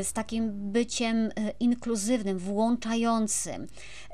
[0.00, 3.66] y, z takim byciem y, inkluzywnym, włączającym,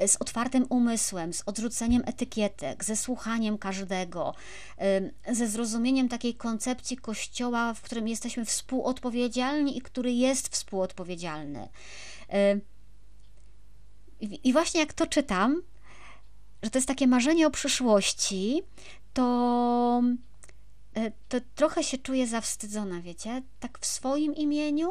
[0.06, 4.34] z otwartym umysłem, z odrzuceniem etykietek, ze słuchaniem każdego,
[5.32, 11.68] ze zrozumieniem takiej koncepcji Kościoła, w którym jesteśmy współodpowiedzialni i który jest współodpowiedzialny.
[14.20, 15.62] I właśnie jak to czytam,
[16.62, 18.62] że to jest takie marzenie o przyszłości,
[19.12, 20.02] to,
[20.94, 24.90] e, to trochę się czuję zawstydzona, wiecie, tak w swoim imieniu,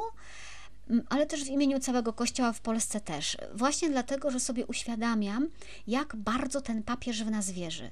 [1.10, 3.38] ale też w imieniu całego Kościoła w Polsce też.
[3.53, 5.47] Właśnie dlatego, że sobie uświadamiam,
[5.88, 7.91] jak bardzo ten papież w nas wierzy.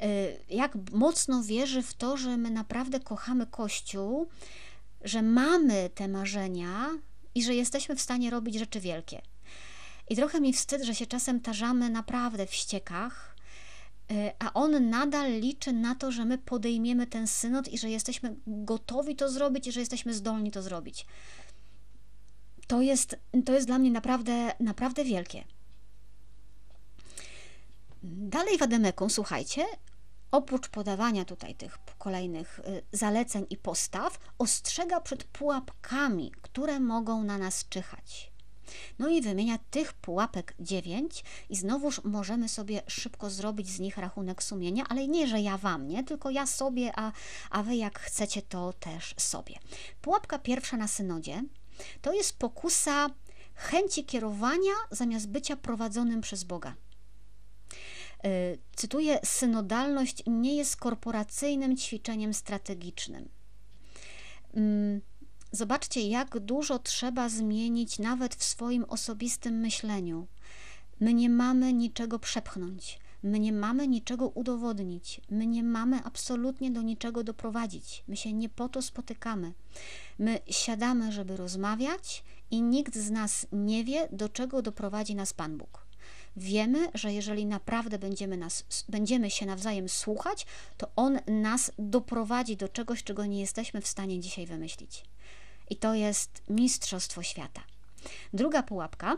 [0.00, 0.08] E,
[0.50, 4.28] jak mocno wierzy w to, że my naprawdę kochamy Kościół,
[5.04, 6.88] że mamy te marzenia
[7.34, 9.22] i że jesteśmy w stanie robić rzeczy wielkie.
[10.10, 13.36] I trochę mi wstyd, że się czasem tarzamy naprawdę w ściekach,
[14.12, 18.36] y, a on nadal liczy na to, że my podejmiemy ten synod i że jesteśmy
[18.46, 21.06] gotowi to zrobić i że jesteśmy zdolni to zrobić.
[22.66, 25.44] To jest, to jest dla mnie naprawdę, naprawdę wielkie.
[28.02, 28.62] Dalej w
[29.10, 29.64] słuchajcie,
[30.30, 37.38] oprócz podawania tutaj tych kolejnych y, zaleceń i postaw, ostrzega przed pułapkami, które mogą na
[37.38, 38.27] nas czyhać.
[38.98, 44.42] No i wymienia tych pułapek dziewięć i znowuż możemy sobie szybko zrobić z nich rachunek
[44.42, 47.12] sumienia, ale nie, że ja wam, nie, tylko ja sobie, a,
[47.50, 49.54] a wy jak chcecie, to też sobie.
[50.00, 51.42] Pułapka pierwsza na synodzie
[52.02, 53.10] to jest pokusa
[53.54, 56.74] chęci kierowania zamiast bycia prowadzonym przez Boga.
[58.26, 63.28] Y, cytuję: Synodalność nie jest korporacyjnym ćwiczeniem strategicznym.
[65.52, 70.26] Zobaczcie, jak dużo trzeba zmienić nawet w swoim osobistym myśleniu.
[71.00, 76.82] My nie mamy niczego przepchnąć, my nie mamy niczego udowodnić, my nie mamy absolutnie do
[76.82, 78.04] niczego doprowadzić.
[78.08, 79.52] My się nie po to spotykamy.
[80.18, 85.58] My siadamy, żeby rozmawiać, i nikt z nas nie wie, do czego doprowadzi nas Pan
[85.58, 85.86] Bóg.
[86.36, 92.68] Wiemy, że jeżeli naprawdę będziemy, nas, będziemy się nawzajem słuchać, to On nas doprowadzi do
[92.68, 95.04] czegoś, czego nie jesteśmy w stanie dzisiaj wymyślić.
[95.70, 97.62] I to jest mistrzostwo świata.
[98.32, 99.16] Druga pułapka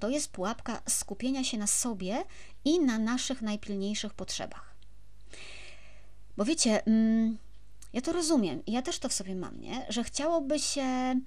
[0.00, 2.24] to jest pułapka skupienia się na sobie
[2.64, 4.74] i na naszych najpilniejszych potrzebach.
[6.36, 7.38] Bo wiecie, mm,
[7.92, 9.86] ja to rozumiem, ja też to w sobie mam, nie?
[9.88, 11.20] że chciałoby się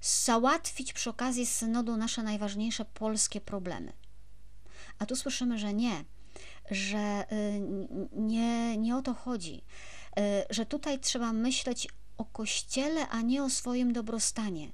[0.00, 3.92] załatwić przy okazji synodu nasze najważniejsze polskie problemy.
[4.98, 6.04] A tu słyszymy, że nie,
[6.70, 7.60] że y,
[8.12, 9.62] nie, nie o to chodzi,
[10.18, 14.72] y, że tutaj trzeba myśleć o kościele, a nie o swoim dobrostanie.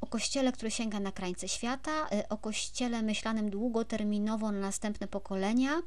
[0.00, 5.82] O kościele, który sięga na krańce świata, y, o kościele myślanym długoterminowo na następne pokolenia.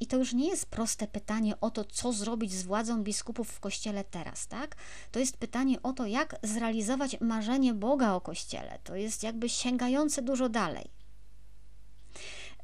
[0.00, 3.60] I to już nie jest proste pytanie o to, co zrobić z władzą biskupów w
[3.60, 4.76] kościele teraz, tak?
[5.12, 8.78] To jest pytanie o to, jak zrealizować marzenie Boga o kościele.
[8.84, 10.95] To jest jakby sięgające dużo dalej.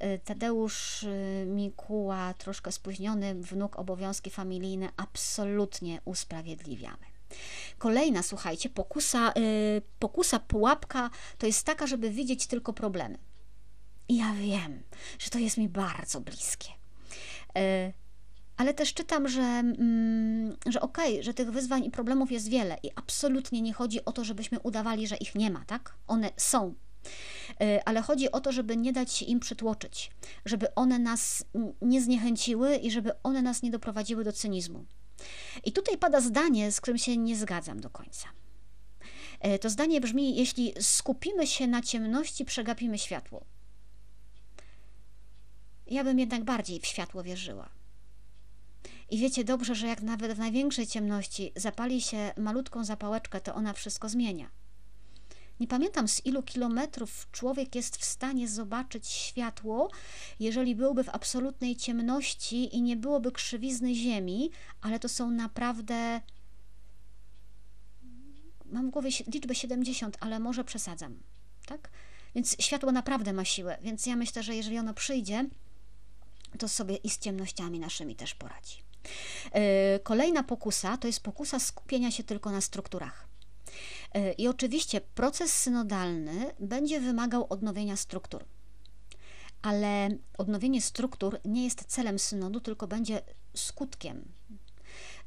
[0.04, 7.12] Y, Tadeusz y, Mikuła, troszkę spóźniony wnuk, obowiązki familijne absolutnie usprawiedliwiamy.
[7.78, 13.18] Kolejna, słuchajcie, pokusa, yy, pokusa, pułapka to jest taka, żeby widzieć tylko problemy.
[14.08, 14.82] I ja wiem,
[15.18, 16.68] że to jest mi bardzo bliskie.
[17.54, 17.92] Yy,
[18.56, 22.78] ale też czytam, że, mm, że okej, okay, że tych wyzwań i problemów jest wiele
[22.82, 25.94] i absolutnie nie chodzi o to, żebyśmy udawali, że ich nie ma, tak?
[26.06, 26.74] One są
[27.84, 30.10] ale chodzi o to, żeby nie dać się im przytłoczyć,
[30.44, 31.44] żeby one nas
[31.82, 34.84] nie zniechęciły i żeby one nas nie doprowadziły do cynizmu.
[35.64, 38.28] I tutaj pada zdanie, z którym się nie zgadzam do końca.
[39.40, 43.44] E, to zdanie brzmi: Jeśli skupimy się na ciemności, przegapimy światło.
[45.86, 47.68] Ja bym jednak bardziej w światło wierzyła.
[49.10, 53.72] I wiecie dobrze, że jak nawet w największej ciemności zapali się malutką zapałeczkę, to ona
[53.72, 54.50] wszystko zmienia.
[55.62, 59.90] Nie pamiętam z ilu kilometrów człowiek jest w stanie zobaczyć światło,
[60.40, 66.20] jeżeli byłby w absolutnej ciemności i nie byłoby krzywizny ziemi, ale to są naprawdę.
[68.64, 71.18] Mam w głowie liczbę 70, ale może przesadzam.
[71.66, 71.90] Tak?
[72.34, 75.48] Więc światło naprawdę ma siłę, więc ja myślę, że jeżeli ono przyjdzie,
[76.58, 78.82] to sobie i z ciemnościami naszymi też poradzi.
[79.54, 79.60] Yy,
[80.02, 83.31] kolejna pokusa to jest pokusa skupienia się tylko na strukturach.
[84.14, 88.44] E, I oczywiście proces synodalny będzie wymagał odnowienia struktur.
[89.62, 93.22] Ale odnowienie struktur nie jest celem synodu, tylko będzie
[93.54, 94.24] skutkiem.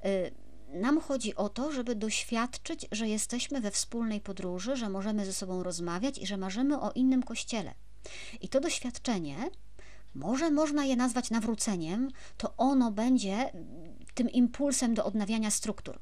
[0.03, 0.31] E,
[0.79, 5.63] nam chodzi o to, żeby doświadczyć, że jesteśmy we wspólnej podróży, że możemy ze sobą
[5.63, 7.73] rozmawiać i że marzymy o innym kościele.
[8.41, 9.35] I to doświadczenie,
[10.15, 13.51] może można je nazwać nawróceniem, to ono będzie
[14.13, 15.99] tym impulsem do odnawiania struktur.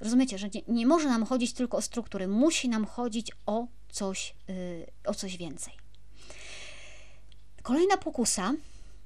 [0.00, 4.34] Rozumiecie, że nie, nie może nam chodzić tylko o struktury, musi nam chodzić o coś,
[4.48, 5.72] yy, o coś więcej.
[7.62, 8.52] Kolejna pokusa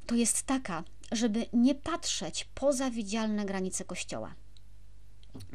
[0.06, 4.34] to jest taka, żeby nie patrzeć poza widzialne granice Kościoła.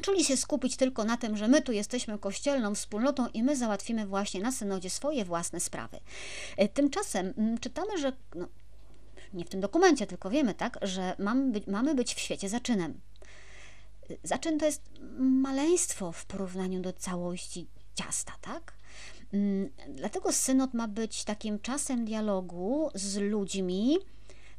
[0.02, 4.06] Czyli się skupić tylko na tym, że my tu jesteśmy kościelną wspólnotą i my załatwimy
[4.06, 6.00] właśnie na synodzie swoje własne sprawy.
[6.62, 8.48] Y, tymczasem mm, czytamy, że no,
[9.34, 13.00] nie w tym dokumencie, tylko wiemy, tak, że mamy być, mamy być w świecie zaczynem.
[14.22, 14.82] Zaczyn to jest
[15.18, 18.76] maleństwo w porównaniu do całości ciasta, tak?
[19.32, 23.98] Mm, dlatego synod ma być takim czasem dialogu z ludźmi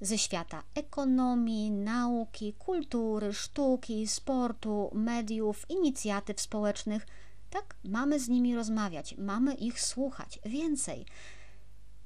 [0.01, 7.07] ze świata ekonomii, nauki, kultury, sztuki, sportu, mediów, inicjatyw społecznych.
[7.49, 10.39] Tak, mamy z nimi rozmawiać, mamy ich słuchać.
[10.45, 11.05] Więcej,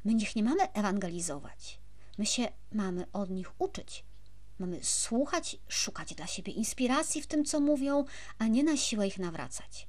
[0.06, 1.80] my ich nie mamy ewangelizować,
[2.17, 4.06] my się mamy od nich uczyć.
[4.62, 8.06] Mamy słuchać, szukać dla siebie inspiracji w tym, co mówią,
[8.38, 9.88] a nie na siłę ich nawracać.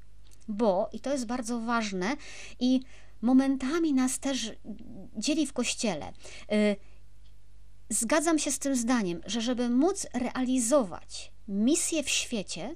[0.49, 2.17] Bo, i to jest bardzo ważne,
[2.61, 2.81] i
[3.23, 4.53] momentami nas też
[5.17, 6.13] dzieli w kościele.
[6.53, 6.77] Y,
[7.89, 12.75] zgadzam się z tym zdaniem, że żeby móc realizować misję w świecie,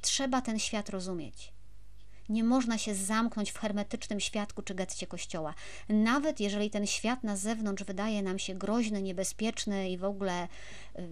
[0.00, 1.52] trzeba ten świat rozumieć.
[2.28, 5.54] Nie można się zamknąć w hermetycznym świadku czy getcie kościoła.
[5.88, 10.48] Nawet jeżeli ten świat na zewnątrz wydaje nam się groźny, niebezpieczny i w ogóle
[10.98, 11.08] y,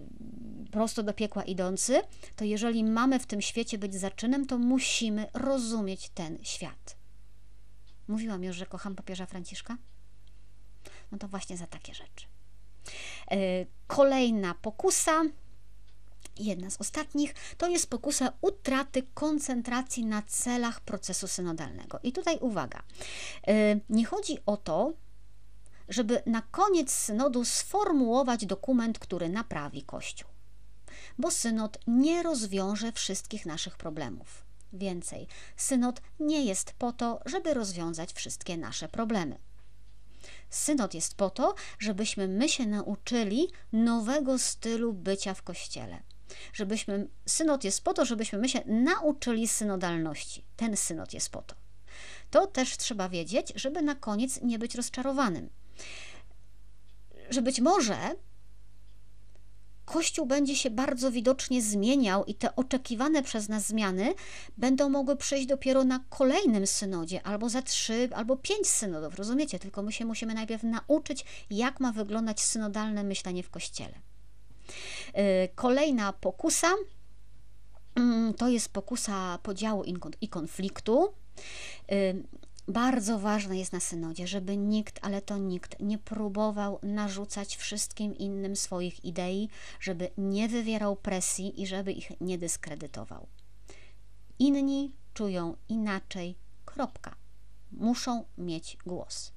[0.71, 2.01] prosto do piekła idący,
[2.35, 6.97] to jeżeli mamy w tym świecie być zaczynem, to musimy rozumieć ten świat.
[8.07, 9.77] Mówiłam już, że kocham papieża Franciszka?
[11.11, 12.25] No to właśnie za takie rzeczy.
[13.31, 15.21] Y, kolejna pokusa
[16.37, 21.99] jedna z ostatnich, to jest pokusa utraty koncentracji na celach procesu synodalnego.
[22.03, 22.83] I tutaj uwaga,
[23.47, 24.93] y, nie chodzi o to,
[25.89, 30.29] żeby na koniec synodu sformułować dokument, który naprawi Kościół.
[31.17, 34.45] Bo synod nie rozwiąże wszystkich naszych problemów.
[34.73, 39.37] Więcej, synod nie jest po to, żeby rozwiązać wszystkie nasze problemy.
[40.49, 46.03] Synod jest po to, żebyśmy my się nauczyli nowego stylu bycia w Kościele
[46.53, 50.43] żebyśmy, synod jest po to, żebyśmy my się nauczyli synodalności.
[50.55, 51.55] Ten synod jest po to.
[52.31, 55.49] To też trzeba wiedzieć, żeby na koniec nie być rozczarowanym.
[57.29, 58.15] Że być może
[59.85, 64.13] Kościół będzie się bardzo widocznie zmieniał i te oczekiwane przez nas zmiany
[64.57, 69.59] będą mogły przyjść dopiero na kolejnym synodzie, albo za trzy, albo pięć synodów, rozumiecie?
[69.59, 74.01] Tylko my się musimy najpierw nauczyć, jak ma wyglądać synodalne myślenie w Kościele.
[75.09, 76.73] Y, kolejna pokusa
[77.95, 79.83] mm, to jest pokusa podziału
[80.21, 81.13] i konfliktu.
[81.91, 82.23] Y,
[82.67, 88.55] bardzo ważne jest na synodzie, żeby nikt, ale to nikt, nie próbował narzucać wszystkim innym
[88.55, 89.49] swoich idei,
[89.79, 93.27] żeby nie wywierał presji i żeby ich nie dyskredytował.
[94.39, 97.15] Inni czują inaczej, kropka.
[97.71, 99.34] Muszą mieć głos.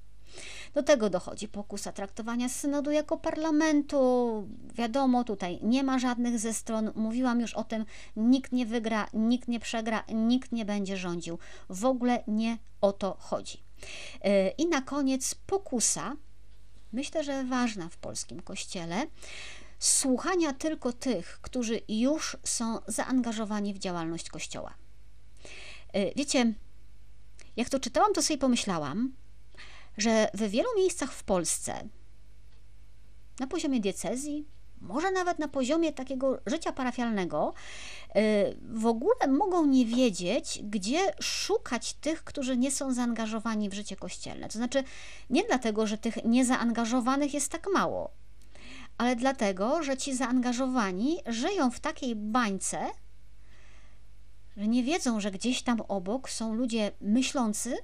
[0.73, 4.47] Do tego dochodzi pokusa traktowania synodu jako parlamentu.
[4.75, 6.91] Wiadomo, tutaj nie ma żadnych ze stron.
[6.95, 11.39] Mówiłam już o tym, nikt nie wygra, nikt nie przegra, nikt nie będzie rządził.
[11.69, 13.57] W ogóle nie o to chodzi.
[14.25, 16.15] Y, I na koniec pokusa,
[16.93, 19.07] myślę, że ważna w polskim kościele,
[19.79, 24.73] słuchania tylko tych, którzy już są zaangażowani w działalność kościoła.
[25.95, 26.53] Y, wiecie,
[27.57, 29.13] jak to czytałam, to sobie pomyślałam,
[30.01, 31.89] że w wielu miejscach w Polsce,
[33.39, 34.47] na poziomie diecezji,
[34.81, 37.53] może nawet na poziomie takiego życia parafialnego,
[38.15, 38.19] y,
[38.73, 44.47] w ogóle mogą nie wiedzieć, gdzie szukać tych, którzy nie są zaangażowani w życie kościelne.
[44.47, 44.83] To znaczy,
[45.29, 48.11] nie dlatego, że tych niezaangażowanych jest tak mało,
[48.97, 52.89] ale dlatego, że ci zaangażowani żyją w takiej bańce,
[54.57, 57.77] że nie wiedzą, że gdzieś tam obok są ludzie myślący,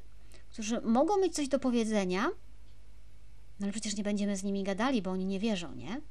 [0.55, 2.29] którzy mogą mieć coś do powiedzenia,
[3.59, 6.01] no ale przecież nie będziemy z nimi gadali, bo oni nie wierzą, nie?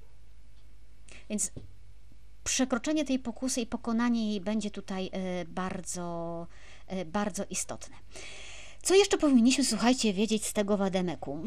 [1.30, 1.52] Więc
[2.44, 6.46] przekroczenie tej pokusy i pokonanie jej będzie tutaj e, bardzo,
[6.86, 7.96] e, bardzo istotne.
[8.82, 11.44] Co jeszcze powinniśmy, słuchajcie, wiedzieć z tego wademeku?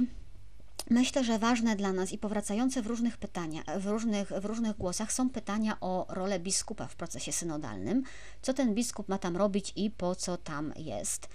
[0.89, 5.11] Myślę, że ważne dla nas i powracające w różnych pytaniach, w różnych, w różnych głosach
[5.11, 8.03] są pytania o rolę biskupa w procesie synodalnym.
[8.41, 11.27] Co ten biskup ma tam robić i po co tam jest?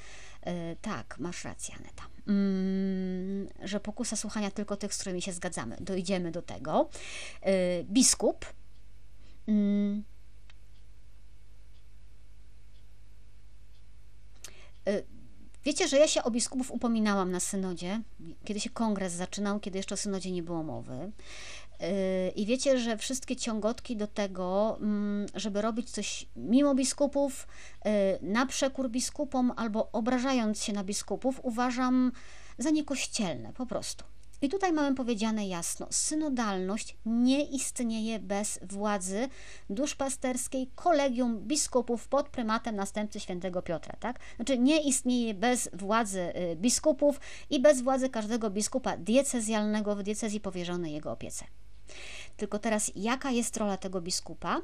[0.42, 2.02] E, tak, masz rację, Aneta.
[2.28, 5.76] Mm, że pokusa słuchania tylko tych, z którymi się zgadzamy.
[5.80, 6.88] Dojdziemy do tego.
[7.40, 8.46] E, biskup.
[9.48, 10.04] Mm,
[14.86, 15.02] e,
[15.64, 18.00] wiecie, że ja się o biskupów upominałam na synodzie,
[18.44, 21.12] kiedy się kongres zaczynał, kiedy jeszcze o synodzie nie było mowy.
[21.82, 27.46] Yy, I wiecie, że wszystkie ciągotki do tego, mm, żeby robić coś mimo biskupów,
[27.84, 27.90] yy,
[28.22, 32.12] na przekór biskupom albo obrażając się na biskupów, uważam
[32.58, 34.04] za niekościelne po prostu.
[34.42, 39.28] I tutaj mamy powiedziane jasno: synodalność nie istnieje bez władzy
[39.70, 44.18] duszpasterskiej kolegium biskupów pod prymatem następcy świętego Piotra, tak?
[44.36, 50.40] Znaczy nie istnieje bez władzy y, biskupów i bez władzy każdego biskupa diecezjalnego w diecezji
[50.40, 51.44] powierzonej jego opiece.
[52.36, 54.60] Tylko teraz, jaka jest rola tego biskupa?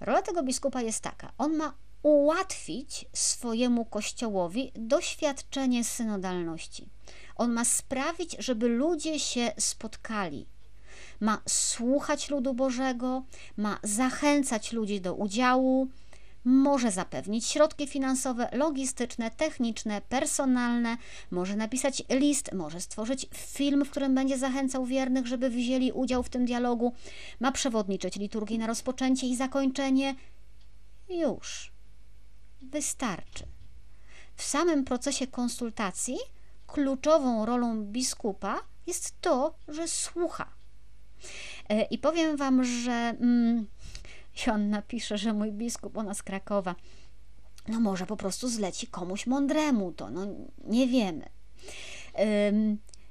[0.00, 6.88] Rola tego biskupa jest taka: on ma ułatwić swojemu kościołowi doświadczenie synodalności.
[7.36, 10.46] On ma sprawić, żeby ludzie się spotkali.
[11.20, 13.22] Ma słuchać ludu Bożego,
[13.56, 15.88] ma zachęcać ludzi do udziału,
[16.44, 20.96] może zapewnić środki finansowe, logistyczne, techniczne, personalne,
[21.30, 26.28] może napisać list, może stworzyć film, w którym będzie zachęcał wiernych, żeby wzięli udział w
[26.28, 26.92] tym dialogu,
[27.40, 30.14] ma przewodniczyć liturgii na rozpoczęcie i zakończenie.
[31.08, 31.72] Już.
[32.62, 33.44] Wystarczy.
[34.36, 36.16] W samym procesie konsultacji
[36.66, 40.58] kluczową rolą biskupa jest to, że słucha
[41.68, 43.66] E, I powiem Wam, że mm,
[44.46, 46.74] Joanna pisze, że mój biskup, ona z Krakowa,
[47.68, 50.26] no może po prostu zleci komuś mądremu to, no
[50.64, 51.28] nie wiemy.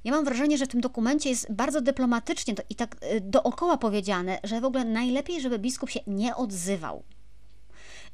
[0.03, 3.78] Ja mam wrażenie, że w tym dokumencie jest bardzo dyplomatycznie to, i tak y, dookoła
[3.78, 7.03] powiedziane, że w ogóle najlepiej, żeby biskup się nie odzywał.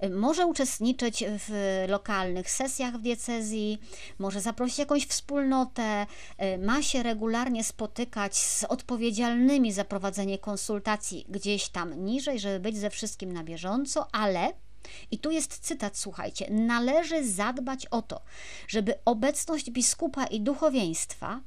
[0.03, 3.79] Y, może uczestniczyć w lokalnych sesjach w diecezji,
[4.19, 6.05] może zaprosić jakąś wspólnotę,
[6.55, 12.77] y, ma się regularnie spotykać z odpowiedzialnymi za prowadzenie konsultacji gdzieś tam niżej, żeby być
[12.77, 14.53] ze wszystkim na bieżąco, ale
[15.11, 18.21] i tu jest cytat, słuchajcie: Należy zadbać o to,
[18.67, 21.41] żeby obecność biskupa i duchowieństwa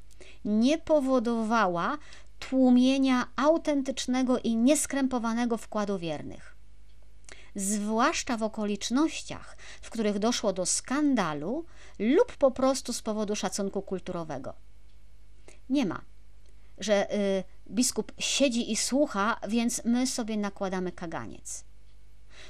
[0.45, 1.99] nie powodowała
[2.39, 6.56] tłumienia autentycznego i nieskrępowanego wkładu wiernych.
[7.57, 11.65] Zwłaszcza w okolicznościach, w których doszło do skandalu
[11.99, 14.55] lub po prostu z powodu szacunku kulturowego.
[15.71, 16.03] Nie ma,
[16.79, 21.65] że y, biskup siedzi i słucha, więc my sobie nakładamy kaganiec.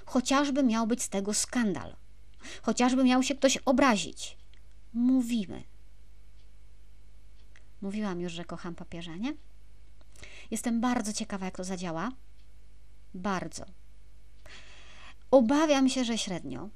[0.07, 1.97] Chociażby miał być z tego skandal,
[2.63, 4.37] chociażby miał się ktoś obrazić.
[4.95, 5.63] Mówimy
[7.81, 9.35] Mówiłam już, że kocham papieża, nie?
[10.51, 12.13] Jestem bardzo ciekawa, jak to zadziała.
[13.15, 13.65] Bardzo.
[15.31, 16.69] Obawiam się, że średnio.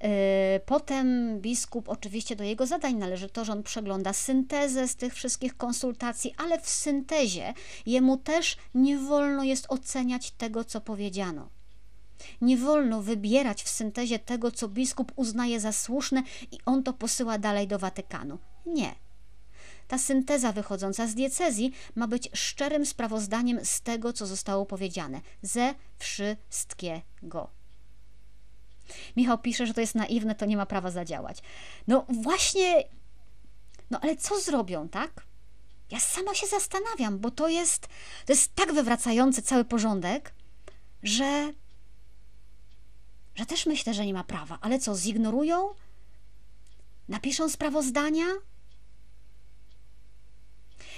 [0.00, 0.08] Yy,
[0.66, 5.56] potem biskup, oczywiście do jego zadań należy to, że on przegląda syntezę z tych wszystkich
[5.56, 7.54] konsultacji, ale w syntezie
[7.86, 11.48] jemu też nie wolno jest oceniać tego, co powiedziano.
[12.40, 17.38] Nie wolno wybierać w syntezie tego, co biskup uznaje za słuszne i on to posyła
[17.38, 18.38] dalej do Watykanu.
[18.66, 19.07] Nie.
[19.88, 25.74] Ta synteza wychodząca z diecezji ma być szczerym sprawozdaniem z tego, co zostało powiedziane, ze
[25.98, 27.50] wszystkiego.
[29.16, 31.38] Michał pisze, że to jest naiwne, to nie ma prawa zadziałać.
[31.86, 32.84] No właśnie,
[33.90, 35.26] no ale co zrobią, tak?
[35.90, 37.86] Ja sama się zastanawiam, bo to jest,
[38.26, 40.34] to jest tak wywracający cały porządek,
[41.02, 41.52] że
[43.34, 44.58] że też myślę, że nie ma prawa.
[44.60, 45.74] Ale co, zignorują?
[47.08, 48.24] Napiszą sprawozdania?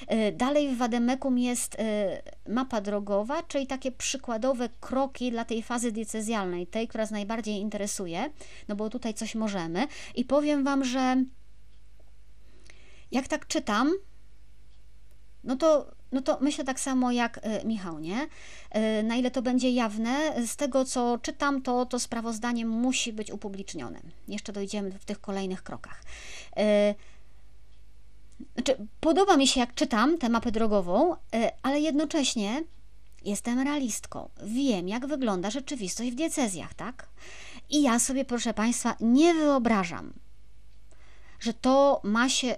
[0.06, 5.92] E, dalej w Wademekum jest e, mapa drogowa, czyli takie przykładowe kroki dla tej fazy
[5.92, 8.30] diecezjalnej, tej, która nas najbardziej interesuje,
[8.68, 9.86] no bo tutaj coś możemy.
[10.14, 11.24] I powiem Wam, że
[13.10, 13.92] jak tak czytam,
[15.44, 18.28] no to no to myślę tak samo jak e, Michał, nie?
[19.04, 24.00] Na ile to będzie jawne, z tego co czytam, to to sprawozdanie musi być upublicznione.
[24.28, 26.02] Jeszcze dojdziemy w tych kolejnych krokach.
[28.40, 31.16] E, znaczy, podoba mi się, jak czytam tę mapę drogową,
[31.62, 32.64] ale jednocześnie
[33.24, 34.28] jestem realistką.
[34.42, 37.08] Wiem, jak wygląda rzeczywistość w diecezjach, tak?
[37.70, 40.12] I ja sobie, proszę Państwa, nie wyobrażam,
[41.40, 42.56] że to ma się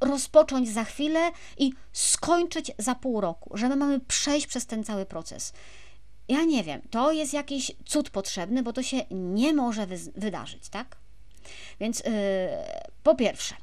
[0.00, 5.06] rozpocząć za chwilę i skończyć za pół roku, że my mamy przejść przez ten cały
[5.06, 5.52] proces.
[6.28, 10.96] Ja nie wiem, to jest jakiś cud potrzebny, bo to się nie może wydarzyć, tak?
[11.80, 12.12] Więc yy,
[13.02, 13.54] po pierwsze,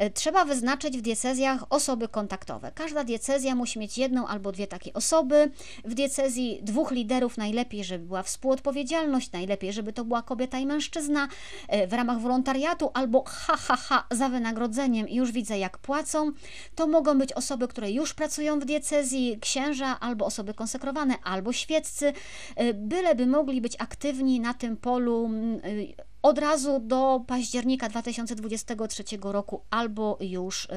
[0.00, 2.72] yy, trzeba wyznaczyć w diecezjach osoby kontaktowe.
[2.74, 5.50] Każda diecezja musi mieć jedną albo dwie takie osoby.
[5.84, 11.28] W diecezji dwóch liderów najlepiej, żeby była współodpowiedzialność, najlepiej, żeby to była kobieta i mężczyzna
[11.72, 16.32] yy, w ramach wolontariatu albo ha, ha, ha, za wynagrodzeniem i już widzę jak płacą.
[16.74, 22.12] To mogą być osoby, które już pracują w diecezji, księża albo osoby konsekrowane, albo świeccy,
[22.56, 25.30] yy, byleby mogli być aktywni na tym polu
[25.64, 30.68] yy, od razu do października 2023 roku albo już, y,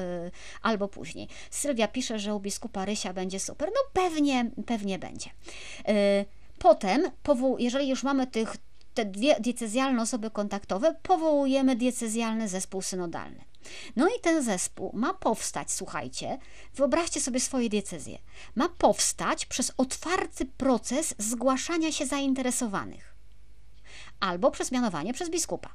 [0.62, 1.28] albo później.
[1.50, 3.68] Sylwia pisze, że u biskupa Rysia będzie super.
[3.74, 5.30] No pewnie, pewnie będzie.
[5.88, 6.24] Y,
[6.58, 7.02] potem,
[7.58, 8.56] jeżeli już mamy tych,
[8.94, 13.44] te dwie diecezjalne osoby kontaktowe, powołujemy diecezjalny zespół synodalny.
[13.96, 16.38] No i ten zespół ma powstać, słuchajcie,
[16.74, 18.18] wyobraźcie sobie swoje diecezje,
[18.54, 23.13] ma powstać przez otwarty proces zgłaszania się zainteresowanych
[24.24, 25.70] albo przez mianowanie przez biskupa.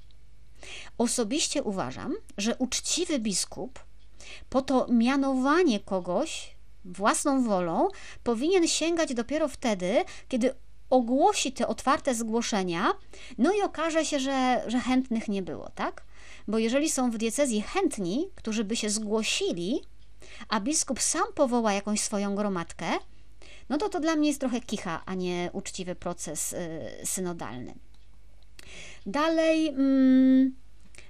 [0.98, 3.80] Osobiście uważam, że uczciwy biskup
[4.50, 7.88] po to mianowanie kogoś własną wolą
[8.24, 10.54] powinien sięgać dopiero wtedy, kiedy
[10.90, 12.94] ogłosi te otwarte zgłoszenia,
[13.38, 16.04] no i okaże się, że, że chętnych nie było, tak?
[16.48, 19.82] Bo jeżeli są w diecezji chętni, którzy by się zgłosili,
[20.50, 22.86] a biskup sam powoła jakąś swoją gromadkę,
[23.70, 27.89] no to to dla mnie jest trochę kicha, a nie uczciwy proces y, synodalny.
[29.10, 30.54] Dalej, mm,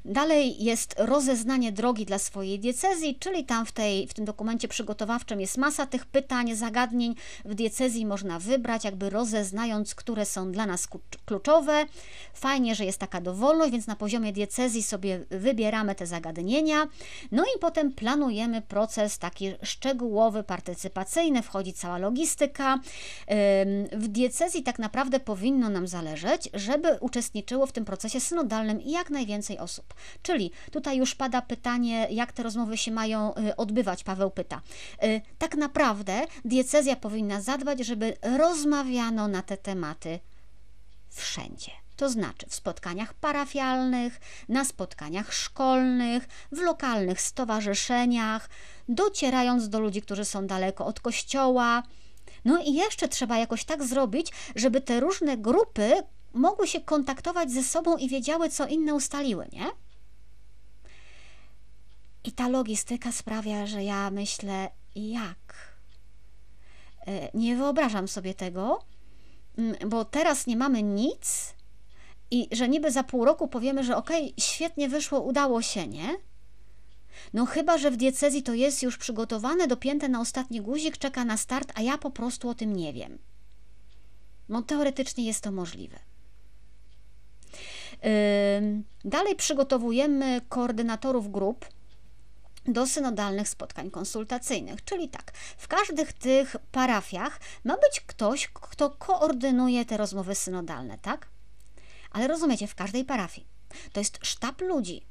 [0.06, 5.42] Dalej jest rozeznanie drogi dla swojej diecezji, czyli tam w, tej, w tym dokumencie przygotowawczym
[5.42, 7.16] jest masa tych pytań, zagadnień.
[7.46, 10.88] W diecezji można wybrać, jakby rozeznając, które są dla nas
[11.26, 11.86] kluczowe.
[12.34, 16.88] Fajnie, że jest taka dowolność, więc na poziomie diecezji sobie wybieramy te zagadnienia.
[17.32, 22.80] No i potem planujemy proces taki szczegółowy, partycypacyjny, wchodzi cała logistyka.
[23.92, 29.58] W diecezji tak naprawdę powinno nam zależeć, żeby uczestniczyło w tym procesie synodalnym jak najwięcej
[29.58, 29.89] osób.
[30.22, 34.62] Czyli tutaj już pada pytanie, jak te rozmowy się mają y, odbywać, Paweł pyta.
[35.04, 40.20] Y, tak naprawdę diecezja powinna zadbać, żeby rozmawiano na te tematy
[41.10, 41.72] wszędzie.
[41.96, 44.20] To znaczy w spotkaniach parafialnych,
[44.50, 48.50] na spotkaniach szkolnych, w lokalnych stowarzyszeniach,
[48.90, 51.84] docierając do ludzi, którzy są daleko od kościoła.
[52.46, 55.94] No i jeszcze trzeba jakoś tak zrobić, żeby te różne grupy
[56.34, 59.66] mogły się kontaktować ze sobą i wiedziały, co inne ustaliły, nie?
[62.24, 65.76] I ta logistyka sprawia, że ja myślę, jak?
[67.08, 68.80] E, nie wyobrażam sobie tego,
[69.58, 71.54] mm, bo teraz nie mamy nic
[72.32, 76.16] i że niby za pół roku powiemy, że okej, okay, świetnie wyszło, udało się, nie?
[77.34, 81.38] No chyba, że w diecezji to jest już przygotowane, dopięte na ostatni guzik, czeka na
[81.38, 83.20] start, a ja po prostu o tym nie wiem.
[84.50, 86.09] No teoretycznie jest to możliwe.
[89.06, 91.66] Dalej przygotowujemy koordynatorów grup
[92.66, 94.84] do synodalnych spotkań konsultacyjnych.
[94.84, 101.28] Czyli tak, w każdych tych parafiach ma być ktoś, kto koordynuje te rozmowy synodalne, tak?
[102.12, 103.48] Ale rozumiecie, w każdej parafii
[103.94, 105.06] to jest sztab ludzi.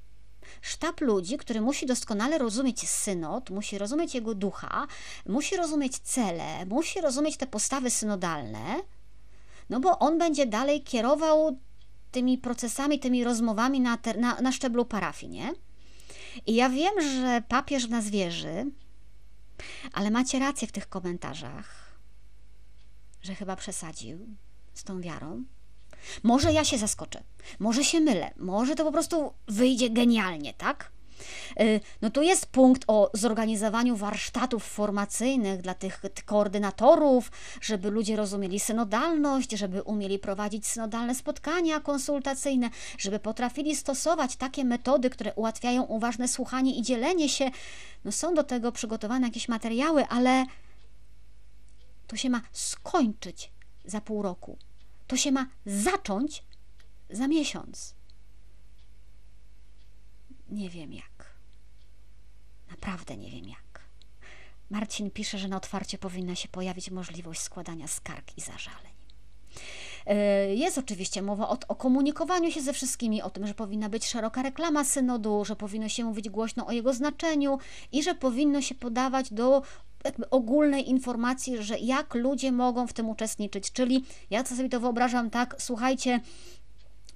[0.62, 4.86] Sztab ludzi, który musi doskonale rozumieć synod, musi rozumieć jego ducha,
[5.26, 8.80] musi rozumieć cele, musi rozumieć te postawy synodalne,
[9.70, 11.58] no bo on będzie dalej kierował
[12.10, 15.52] tymi procesami, tymi rozmowami na, ter, na, na szczeblu parafii, nie?
[16.46, 18.70] I ja wiem, że papież w nas wierzy,
[19.92, 21.98] ale macie rację w tych komentarzach,
[23.22, 24.18] że chyba przesadził
[24.74, 25.44] z tą wiarą.
[26.22, 27.22] Może ja się zaskoczę,
[27.58, 30.90] może się mylę, może to po prostu wyjdzie genialnie, tak?
[31.60, 38.60] Y, no tu jest punkt o zorganizowaniu warsztatów formacyjnych dla tych koordynatorów, żeby ludzie rozumieli
[38.60, 46.28] synodalność, żeby umieli prowadzić synodalne spotkania konsultacyjne, żeby potrafili stosować takie metody, które ułatwiają uważne
[46.28, 47.50] słuchanie i dzielenie się.
[48.04, 50.44] No są do tego przygotowane jakieś materiały, ale
[52.06, 53.52] to się ma skończyć
[53.84, 54.58] za pół roku.
[55.06, 56.44] To się ma zacząć
[57.10, 57.97] za miesiąc.
[60.48, 61.38] Nie wiem jak.
[62.70, 63.88] Naprawdę nie wiem jak.
[64.70, 68.92] Marcin pisze, że na otwarcie powinna się pojawić możliwość składania skarg i zażaleń.
[70.06, 74.06] E, jest oczywiście mowa o, o, komunikowaniu się ze wszystkimi, o tym, że powinna być
[74.06, 77.58] szeroka reklama synodu, że powinno się mówić głośno o jego znaczeniu
[77.92, 79.62] i że powinno się podawać do
[80.30, 83.72] ogólnej informacji, że jak ludzie mogą w tym uczestniczyć.
[83.72, 86.20] Czyli ja sobie to wyobrażam tak, słuchajcie,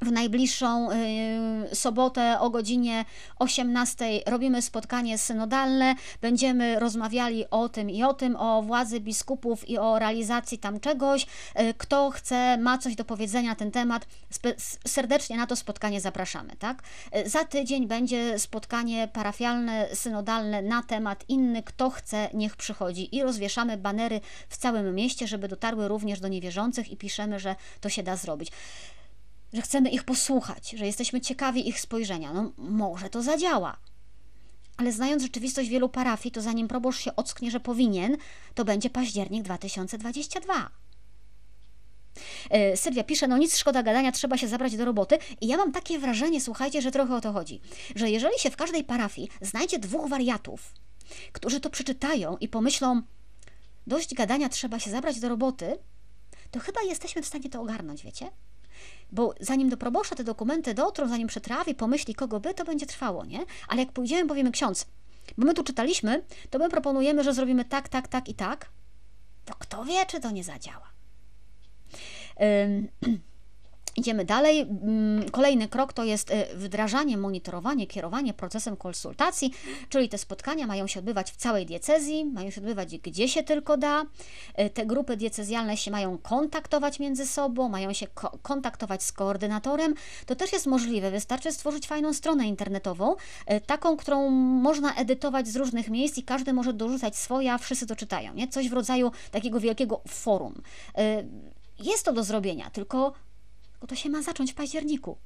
[0.02, 3.04] w najbliższą y, sobotę o godzinie
[3.38, 5.94] 18 robimy spotkanie synodalne.
[6.20, 11.26] Będziemy rozmawiali o tym i o tym, o władzy biskupów i o realizacji tam czegoś.
[11.60, 14.06] Y, kto chce, ma coś do powiedzenia na ten temat,
[14.86, 16.56] serdecznie na to spotkanie zapraszamy.
[16.56, 16.82] Tak?
[17.16, 21.62] Y, za tydzień będzie spotkanie parafialne, synodalne na temat inny.
[21.62, 23.16] Kto chce, niech przychodzi.
[23.16, 27.88] I rozwieszamy banery w całym mieście, żeby dotarły również do niewierzących i piszemy, że to
[27.88, 28.52] się da zrobić
[29.52, 32.32] że chcemy ich posłuchać, że jesteśmy ciekawi ich spojrzenia.
[32.32, 33.76] No, może to zadziała.
[34.76, 38.16] Ale znając rzeczywistość wielu parafii, to zanim proboszcz się ocknie, że powinien,
[38.54, 40.70] to będzie październik 2022.
[42.50, 45.18] E, Sylwia pisze, no nic, szkoda gadania, trzeba się zabrać do roboty.
[45.40, 47.60] I ja mam takie wrażenie, słuchajcie, że trochę o to chodzi,
[47.96, 50.74] że jeżeli się w każdej parafii znajdzie dwóch wariatów,
[51.32, 53.02] którzy to przeczytają i pomyślą,
[53.86, 55.78] dość gadania, trzeba się zabrać do roboty,
[56.50, 58.30] to chyba jesteśmy w stanie to ogarnąć, wiecie?
[59.12, 63.24] Bo zanim do probosza te dokumenty dotrą, zanim przetrawi, pomyśli kogo by, to będzie trwało,
[63.24, 63.44] nie?
[63.68, 64.86] Ale jak pójdziemy, powiemy ksiądz,
[65.38, 68.70] bo my tu czytaliśmy, to my proponujemy, że zrobimy tak, tak, tak i tak,
[69.44, 70.92] to kto wie, czy to nie zadziała.
[73.96, 74.60] Idziemy dalej.
[74.60, 79.52] Mm, kolejny krok to jest y, wdrażanie, monitorowanie, kierowanie procesem konsultacji,
[79.88, 83.76] czyli te spotkania mają się odbywać w całej diecezji, mają się odbywać gdzie się tylko
[83.76, 84.02] da.
[84.60, 89.94] Y, te grupy diecezjalne się mają kontaktować między sobą, mają się ko kontaktować z koordynatorem.
[90.26, 93.14] To też jest możliwe, wystarczy stworzyć fajną stronę internetową,
[93.52, 97.86] y, taką, którą można edytować z różnych miejsc i każdy może dorzucać swoje, a wszyscy
[97.86, 98.34] to czytają.
[98.34, 98.48] Nie?
[98.48, 100.62] Coś w rodzaju takiego wielkiego forum.
[101.78, 103.12] Jest to do zrobienia, tylko
[103.82, 105.18] bo to się ma zacząć w październiku.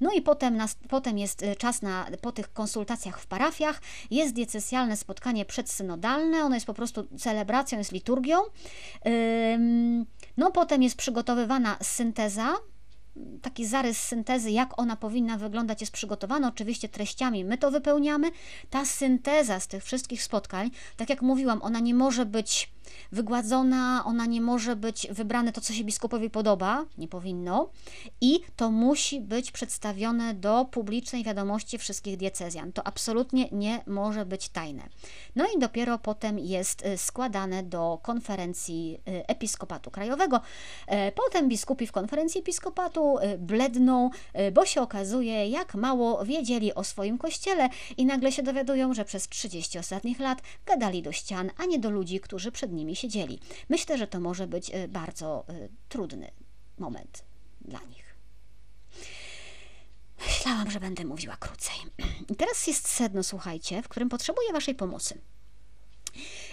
[0.00, 0.58] No i potem,
[0.88, 3.80] potem jest y, czas na, po tych konsultacjach w parafiach,
[4.10, 8.38] jest diecesjalne spotkanie przedsynodalne, ono jest po prostu celebracją, jest liturgią.
[10.36, 12.56] No potem jest przygotowywana synteza,
[13.42, 16.46] taki zarys syntezy, jak ona powinna wyglądać, jest przygotowany.
[16.46, 18.30] Oczywiście treściami my to wypełniamy.
[18.70, 22.70] Ta synteza z tych wszystkich spotkań, tak jak mówiłam, ona nie może być
[23.12, 27.70] wygładzona, ona nie może być wybrane to, co się biskupowi podoba, nie powinno,
[28.20, 32.72] i to musi być przedstawione do publicznej wiadomości wszystkich diecezjan.
[32.72, 34.82] To absolutnie nie może być tajne.
[35.36, 40.40] No i dopiero potem jest y, składane do konferencji y, Episkopatu Krajowego.
[40.86, 44.10] E, potem biskupi w konferencji Episkopatu y, bledną,
[44.52, 49.28] bo się okazuje, jak mało wiedzieli o swoim kościele i nagle się dowiadują, że przez
[49.28, 53.40] 30 ostatnich lat gadali do ścian, a nie do ludzi, którzy przed nimi siedzieli.
[53.68, 56.30] Myślę, że to może być y, bardzo y, trudny
[56.78, 57.24] moment
[57.60, 58.16] dla nich.
[60.26, 61.76] Myślałam, że będę mówiła krócej.
[62.38, 65.20] Teraz jest sedno, słuchajcie, w którym potrzebuję Waszej pomocy.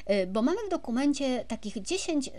[0.10, 2.30] Y, bo mamy w dokumencie takich 10,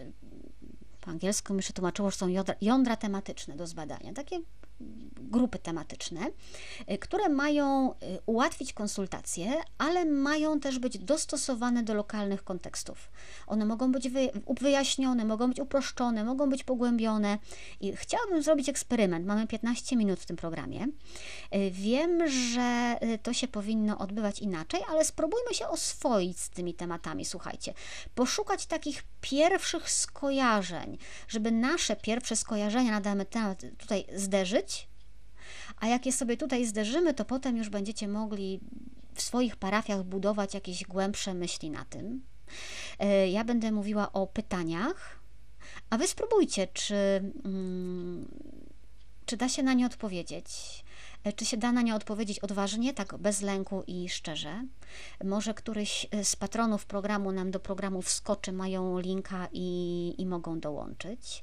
[1.08, 4.12] po angielsku mi się tłumaczyło, że są jądra, jądra tematyczne do zbadania.
[4.12, 4.40] Takie
[5.30, 6.20] grupy tematyczne,
[6.90, 13.10] y, które mają y, ułatwić konsultacje, ale mają też być dostosowane do lokalnych kontekstów.
[13.46, 14.08] One mogą być
[14.60, 17.38] wyjaśnione, mogą być uproszczone, mogą być pogłębione
[17.80, 19.26] i chciałabym zrobić eksperyment.
[19.26, 20.86] Mamy 15 minut w tym programie.
[21.54, 27.24] Y, wiem, że to się powinno odbywać inaczej, ale spróbujmy się oswoić z tymi tematami.
[27.24, 27.74] Słuchajcie,
[28.14, 30.98] poszukać takich pierwszych skojarzeń,
[31.28, 34.67] żeby nasze pierwsze skojarzenia na dany temat tutaj zderzyć,
[35.80, 38.60] a jak je sobie tutaj zderzymy, to potem już będziecie mogli
[39.14, 42.22] w swoich parafiach budować jakieś głębsze myśli na tym.
[42.98, 45.20] E, ja będę mówiła o pytaniach,
[45.90, 46.94] a wy spróbujcie, czy,
[47.44, 48.28] mm,
[49.26, 50.48] czy da się na nie odpowiedzieć.
[51.24, 54.64] E, czy się da na nie odpowiedzieć odważnie, tak bez lęku i szczerze?
[55.24, 60.60] Może któryś e, z patronów programu nam do programu wskoczy, mają linka i, i mogą
[60.60, 61.42] dołączyć.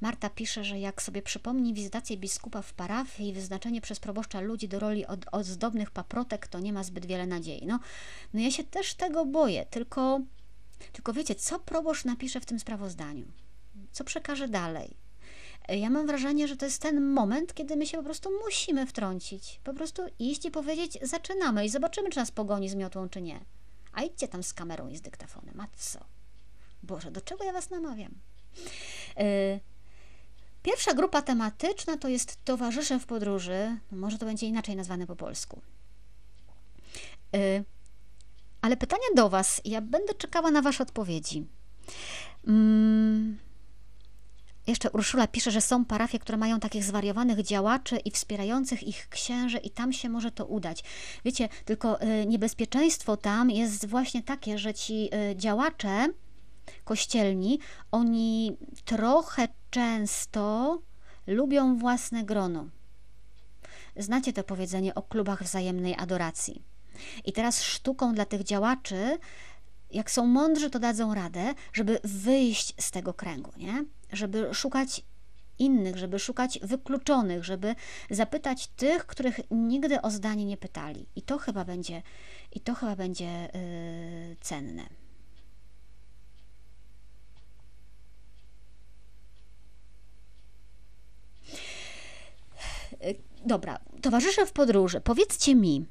[0.00, 4.68] Marta pisze, że jak sobie przypomni wizytację biskupa w parafii i wyznaczenie przez proboszcza ludzi
[4.68, 7.66] do roli od, ozdobnych paprotek, to nie ma zbyt wiele nadziei.
[7.66, 7.80] No,
[8.34, 10.20] no ja się też tego boję, tylko,
[10.92, 13.26] tylko wiecie, co proboszcz napisze w tym sprawozdaniu?
[13.92, 14.96] Co przekaże dalej?
[15.68, 19.60] Ja mam wrażenie, że to jest ten moment, kiedy my się po prostu musimy wtrącić.
[19.64, 23.40] Po prostu iść i powiedzieć, zaczynamy i zobaczymy, czy nas pogoni z miotłą, czy nie.
[23.92, 25.60] A idźcie tam z kamerą i z dyktafonem.
[25.60, 25.98] A co?
[26.82, 28.14] Boże, do czego ja was namawiam?
[29.16, 29.60] Yy,
[30.66, 33.78] Pierwsza grupa tematyczna to jest towarzysze w podróży.
[33.92, 35.60] No może to będzie inaczej nazwane po polsku.
[37.32, 37.64] Yy,
[38.60, 39.60] ale pytania do Was.
[39.64, 41.46] Ja będę czekała na Wasze odpowiedzi.
[42.46, 43.38] Mm,
[44.66, 49.58] jeszcze Urszula pisze, że są parafie, które mają takich zwariowanych działaczy i wspierających ich księży,
[49.58, 50.84] i tam się może to udać.
[51.24, 56.08] Wiecie, tylko y, niebezpieczeństwo tam jest właśnie takie, że ci y, działacze
[56.84, 57.58] kościelni,
[57.92, 60.78] oni trochę często
[61.26, 62.68] lubią własne grono.
[63.96, 66.62] Znacie to powiedzenie o klubach wzajemnej adoracji.
[67.24, 69.18] I teraz sztuką dla tych działaczy,
[69.90, 73.84] jak są mądrzy, to dadzą radę, żeby wyjść z tego kręgu, nie?
[74.12, 75.02] Żeby szukać
[75.58, 77.74] innych, żeby szukać wykluczonych, żeby
[78.10, 81.06] zapytać tych, których nigdy o zdanie nie pytali.
[81.16, 82.02] I to chyba będzie,
[82.52, 84.86] i to chyba będzie yy, cenne.
[93.02, 93.16] Y,
[93.46, 95.86] dobra, towarzysze w podróży, powiedzcie mi,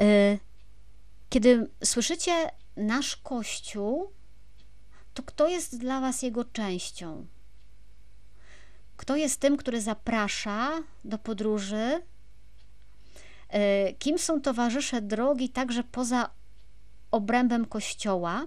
[0.00, 0.38] y,
[1.28, 4.12] kiedy słyszycie nasz Kościół,
[5.14, 7.26] to kto jest dla Was jego częścią?
[8.96, 12.02] Kto jest tym, który zaprasza do podróży?
[13.54, 16.30] Y, kim są towarzysze drogi także poza
[17.10, 18.46] obrębem Kościoła?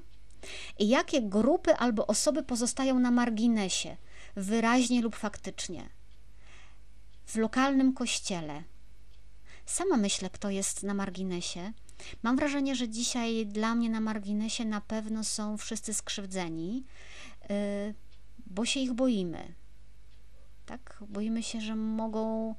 [0.79, 3.97] I jakie grupy albo osoby pozostają na marginesie,
[4.35, 5.89] wyraźnie lub faktycznie?
[7.25, 8.63] W lokalnym kościele.
[9.65, 11.73] Sama myślę, kto jest na marginesie.
[12.23, 16.83] Mam wrażenie, że dzisiaj dla mnie na marginesie na pewno są wszyscy skrzywdzeni,
[17.51, 17.93] y,
[18.45, 19.53] bo się ich boimy.
[20.65, 21.03] Tak?
[21.07, 22.55] Boimy się, że mogą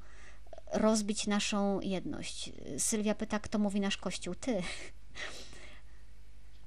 [0.73, 2.51] rozbić naszą jedność.
[2.77, 4.35] Sylwia pyta, kto mówi nasz kościół?
[4.35, 4.61] Ty.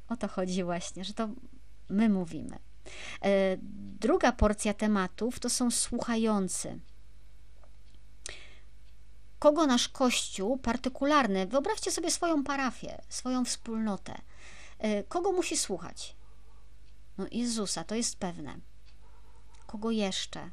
[0.08, 1.28] O to chodzi właśnie, że to
[1.88, 2.56] my mówimy.
[2.56, 3.58] Y,
[4.00, 6.80] druga porcja tematów to są słuchający
[9.38, 14.20] kogo nasz kościół partykularny, wyobraźcie sobie swoją parafię, swoją wspólnotę,
[14.84, 16.16] y, kogo musi słuchać?
[17.18, 18.56] No Jezusa, to jest pewne.
[19.66, 20.50] Kogo jeszcze?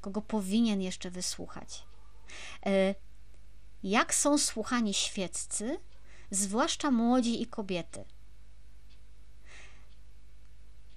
[0.00, 1.84] kogo powinien jeszcze wysłuchać.
[2.66, 2.94] E,
[3.82, 5.78] jak są słuchani świeccy,
[6.30, 8.04] zwłaszcza młodzi i kobiety.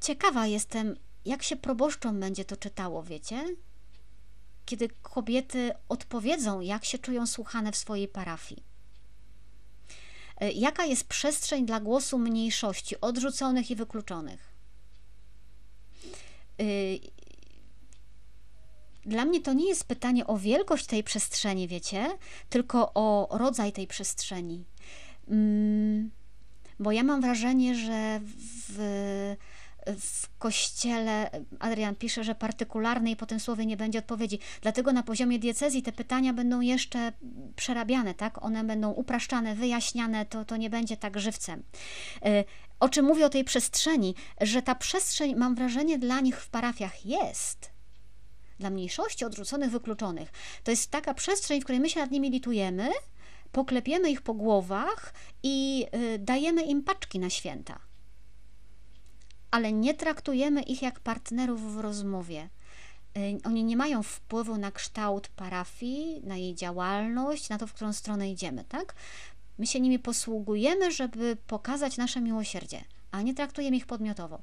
[0.01, 3.55] Ciekawa jestem, jak się proboszczom będzie to czytało, wiecie?
[4.65, 8.63] Kiedy kobiety odpowiedzą, jak się czują słuchane w swojej parafii.
[10.37, 14.53] E, jaka jest przestrzeń dla głosu mniejszości, odrzuconych i wykluczonych?
[16.59, 16.63] E,
[19.05, 22.17] dla mnie to nie jest pytanie o wielkość tej przestrzeni, wiecie,
[22.49, 24.65] tylko o rodzaj tej przestrzeni.
[25.27, 26.11] Mm,
[26.79, 28.19] bo ja mam wrażenie, że
[28.69, 29.35] w,
[29.99, 31.29] w kościele,
[31.59, 34.39] Adrian pisze, że partykularnej po tym słowie nie będzie odpowiedzi.
[34.61, 37.11] Dlatego na poziomie diecezji te pytania będą jeszcze
[37.55, 38.43] przerabiane, tak?
[38.43, 41.63] One będą upraszczane, wyjaśniane, to, to nie będzie tak żywcem.
[42.25, 42.43] E,
[42.79, 44.15] o czym mówię o tej przestrzeni?
[44.41, 47.73] Że ta przestrzeń, mam wrażenie, dla nich w parafiach jest
[48.59, 50.31] dla mniejszości odrzuconych, wykluczonych.
[50.63, 52.89] To jest taka przestrzeń, w której my się nad nimi litujemy,
[53.51, 55.13] poklepiemy ich po głowach
[55.43, 57.92] i y, dajemy im paczki na święta.
[59.53, 62.49] Ale nie traktujemy ich jak partnerów w rozmowie.
[63.17, 67.93] Y, oni nie mają wpływu na kształt parafii, na jej działalność, na to, w którą
[67.93, 68.95] stronę idziemy, tak?
[69.57, 74.41] My się nimi posługujemy, żeby pokazać nasze miłosierdzie, a nie traktujemy ich podmiotowo.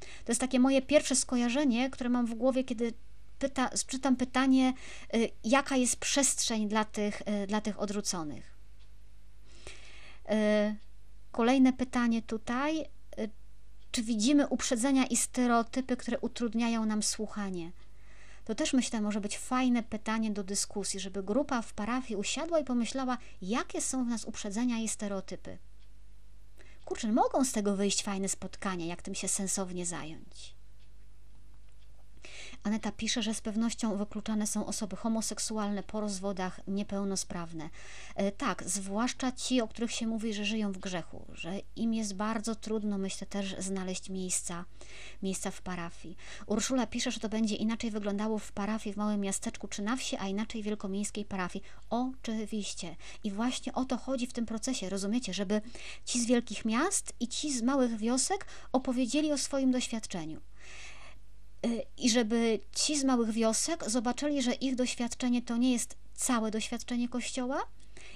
[0.00, 2.92] To jest takie moje pierwsze skojarzenie, które mam w głowie, kiedy
[3.38, 4.72] pyta, czytam pytanie,
[5.14, 8.60] y, jaka jest przestrzeń dla tych, y, dla tych odrzuconych.
[11.32, 12.84] Kolejne pytanie tutaj.
[13.92, 17.72] Czy widzimy uprzedzenia i stereotypy, które utrudniają nam słuchanie?
[18.44, 22.64] To też myślę, może być fajne pytanie do dyskusji, żeby grupa w parafii usiadła i
[22.64, 25.58] pomyślała, jakie są w nas uprzedzenia i stereotypy.
[26.84, 30.59] Kurczę, mogą z tego wyjść fajne spotkania, jak tym się sensownie zająć.
[32.62, 37.70] Aneta pisze, że z pewnością wykluczane są osoby homoseksualne po rozwodach, niepełnosprawne.
[38.14, 42.14] E, tak, zwłaszcza ci, o których się mówi, że żyją w grzechu, że im jest
[42.14, 44.64] bardzo trudno, myślę, też znaleźć miejsca,
[45.22, 46.16] miejsca w parafii.
[46.46, 50.16] Urszula pisze, że to będzie inaczej wyglądało w parafii w małym miasteczku czy na wsi,
[50.16, 51.64] a inaczej w wielkomiejskiej parafii.
[51.90, 52.96] Oczywiście.
[53.24, 55.60] I właśnie o to chodzi w tym procesie, rozumiecie, żeby
[56.04, 60.40] ci z wielkich miast i ci z małych wiosek opowiedzieli o swoim doświadczeniu
[61.96, 67.08] i żeby ci z małych wiosek zobaczyli, że ich doświadczenie to nie jest całe doświadczenie
[67.08, 67.66] Kościoła,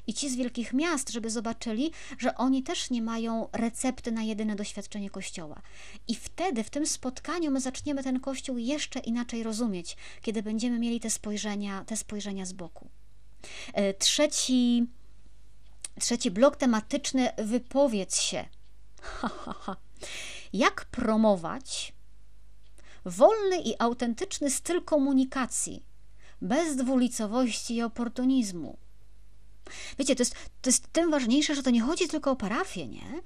[0.07, 4.57] i ci z wielkich miast, żeby zobaczyli, że oni też nie mają recepty na jedyne
[4.57, 5.63] doświadczenie Kościoła.
[6.09, 11.01] I wtedy, w tym spotkaniu, my zaczniemy ten Kościół jeszcze inaczej rozumieć, kiedy będziemy mieli
[11.01, 12.89] te spojrzenia, te spojrzenia z boku.
[13.73, 14.87] E, trzeci,
[16.01, 18.45] trzeci blok tematyczny wypowiedz się.
[20.53, 21.94] Jak promować
[23.05, 25.83] wolny i autentyczny styl komunikacji,
[26.43, 28.77] bez dwulicowości i oportunizmu.
[29.99, 33.23] Wiecie, to jest, to jest tym ważniejsze, że to nie chodzi tylko o parafię, nie?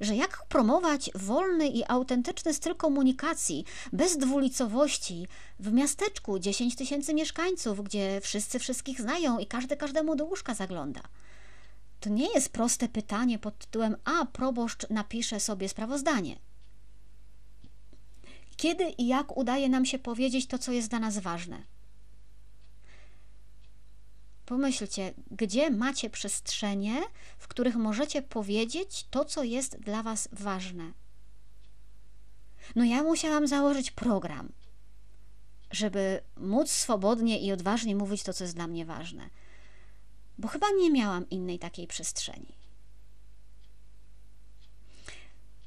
[0.00, 5.26] Że jak promować wolny i autentyczny styl komunikacji bez dwulicowości
[5.58, 11.00] w miasteczku 10 tysięcy mieszkańców, gdzie wszyscy wszystkich znają i każdy każdemu do łóżka zagląda.
[12.00, 16.36] To nie jest proste pytanie pod tytułem A proboszcz napisze sobie sprawozdanie.
[18.62, 21.62] Kiedy i jak udaje nam się powiedzieć to, co jest dla nas ważne?
[24.46, 27.02] Pomyślcie, gdzie macie przestrzenie,
[27.38, 30.92] w których możecie powiedzieć to, co jest dla Was ważne.
[32.76, 34.52] No, ja musiałam założyć program,
[35.70, 39.30] żeby móc swobodnie i odważnie mówić to, co jest dla mnie ważne,
[40.38, 42.61] bo chyba nie miałam innej takiej przestrzeni.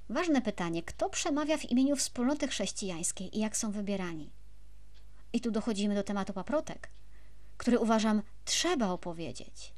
[0.09, 4.31] Ważne pytanie: kto przemawia w imieniu wspólnoty chrześcijańskiej i jak są wybierani?
[5.33, 6.89] I tu dochodzimy do tematu paprotek,
[7.57, 9.73] który uważam trzeba opowiedzieć,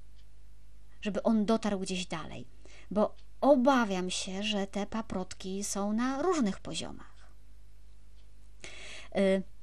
[1.01, 2.47] żeby on dotarł gdzieś dalej,
[2.91, 7.17] bo obawiam się, że te paprotki są na różnych poziomach.
[9.15, 9.56] Y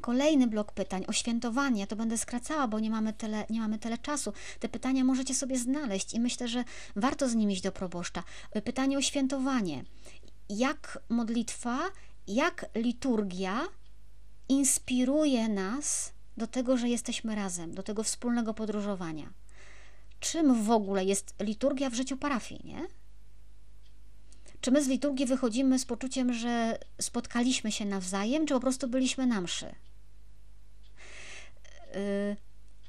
[0.00, 1.80] Kolejny blok pytań o świętowanie.
[1.80, 4.32] Ja to będę skracała, bo nie mamy, tyle, nie mamy tyle czasu.
[4.60, 6.64] Te pytania możecie sobie znaleźć i myślę, że
[6.96, 8.22] warto z nimi iść do proboszcza.
[8.64, 9.84] Pytanie o świętowanie.
[10.48, 11.78] Jak modlitwa,
[12.26, 13.60] jak liturgia
[14.48, 19.32] inspiruje nas do tego, że jesteśmy razem, do tego wspólnego podróżowania?
[20.20, 22.86] Czym w ogóle jest liturgia w życiu parafii, nie?
[24.64, 29.26] Czy my z liturgii wychodzimy z poczuciem, że spotkaliśmy się nawzajem, czy po prostu byliśmy
[29.26, 29.66] na mszy?
[29.66, 29.72] Y,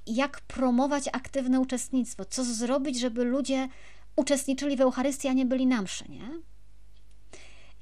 [0.08, 2.26] jak promować aktywne uczestnictwo?
[2.26, 3.68] Co zrobić, żeby ludzie
[4.16, 6.30] uczestniczyli w Eucharystii, a nie byli na mszy, nie?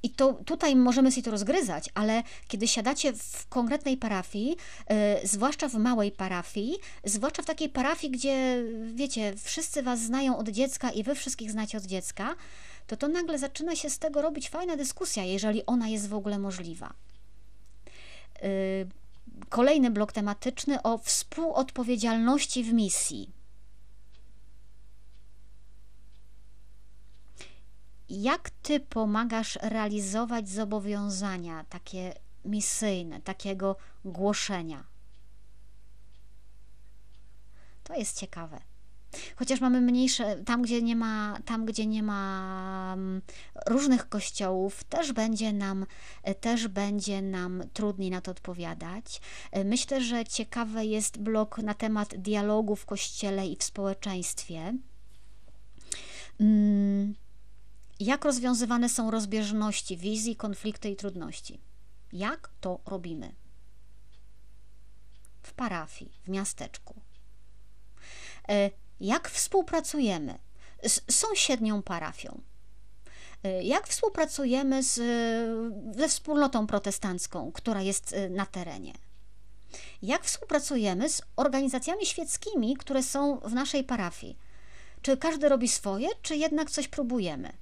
[0.04, 4.56] I to tutaj możemy sobie to rozgryzać, ale kiedy siadacie w konkretnej parafii,
[4.90, 8.64] yy, zwłaszcza w małej parafii, zwłaszcza w takiej parafii, gdzie
[8.94, 12.36] wiecie, wszyscy was znają od dziecka i wy wszystkich znacie od dziecka,
[12.88, 16.40] to to nagle zaczyna się z tego robić fajna dyskusja, jeżeli ona jest w ogóle
[16.40, 16.94] możliwa.
[18.42, 18.50] Yy,
[19.50, 23.32] kolejny blok tematyczny o współodpowiedzialności w misji.
[28.10, 32.14] Jak ty pomagasz realizować zobowiązania takie
[32.46, 33.76] misyjne, takiego
[34.06, 34.84] głoszenia?
[37.84, 38.73] To jest ciekawe.
[39.36, 43.22] Chociaż mamy mniejsze, tam gdzie nie ma, tam gdzie nie ma mm,
[43.68, 45.86] różnych kościołów, też będzie nam,
[46.42, 49.22] też będzie nam trudniej na to odpowiadać.
[49.66, 54.74] Myślę, że ciekawy jest blok na temat dialogu w kościele i w społeczeństwie.
[56.38, 57.14] Hmm
[58.00, 61.62] jak rozwiązywane są rozbieżności wizji, konflikty i trudności?
[62.14, 63.36] Jak to robimy?
[65.42, 67.02] W parafii, w miasteczku.
[69.04, 70.40] Jak współpracujemy
[70.84, 72.42] z sąsiednią parafią?
[73.44, 74.96] E, jak współpracujemy z,
[75.98, 78.94] ze wspólnotą protestancką, która jest e, na terenie?
[80.02, 84.38] Jak współpracujemy z organizacjami świeckimi, które są w naszej parafii?
[85.02, 87.54] Czy każdy robi swoje, czy jednak coś próbujemy?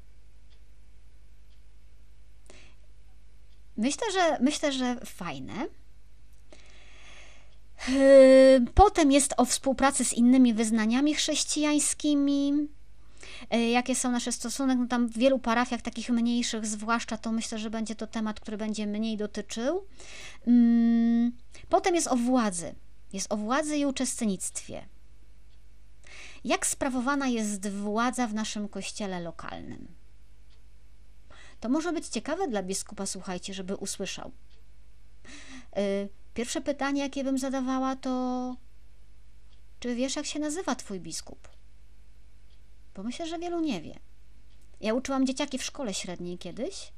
[3.78, 5.68] Myślę, że myślę, że fajne.
[7.88, 12.54] Yy, potem jest o współpracy z innymi wyznaniami chrześcijańskimi.
[13.52, 14.76] Yy, jakie są nasze stosunki?
[14.76, 18.58] No tam w wielu parafiach, takich mniejszych, zwłaszcza, to myślę, że będzie to temat, który
[18.58, 19.86] będzie mniej dotyczył.
[20.48, 21.32] Yy,
[21.70, 22.76] potem jest o władzy.
[23.14, 24.86] Jest o władzy i uczestnictwie.
[26.44, 29.88] Jak sprawowana jest władza w naszym kościele lokalnym?
[31.60, 34.32] To może być ciekawe dla biskupa, słuchajcie, żeby usłyszał.
[36.34, 38.56] Pierwsze pytanie, jakie bym zadawała, to
[39.80, 41.50] czy wiesz, jak się nazywa twój biskup?
[42.96, 44.00] Bo myślę, że wielu nie wie.
[44.82, 46.94] Ja uczyłam dzieciaki w szkole średniej kiedyś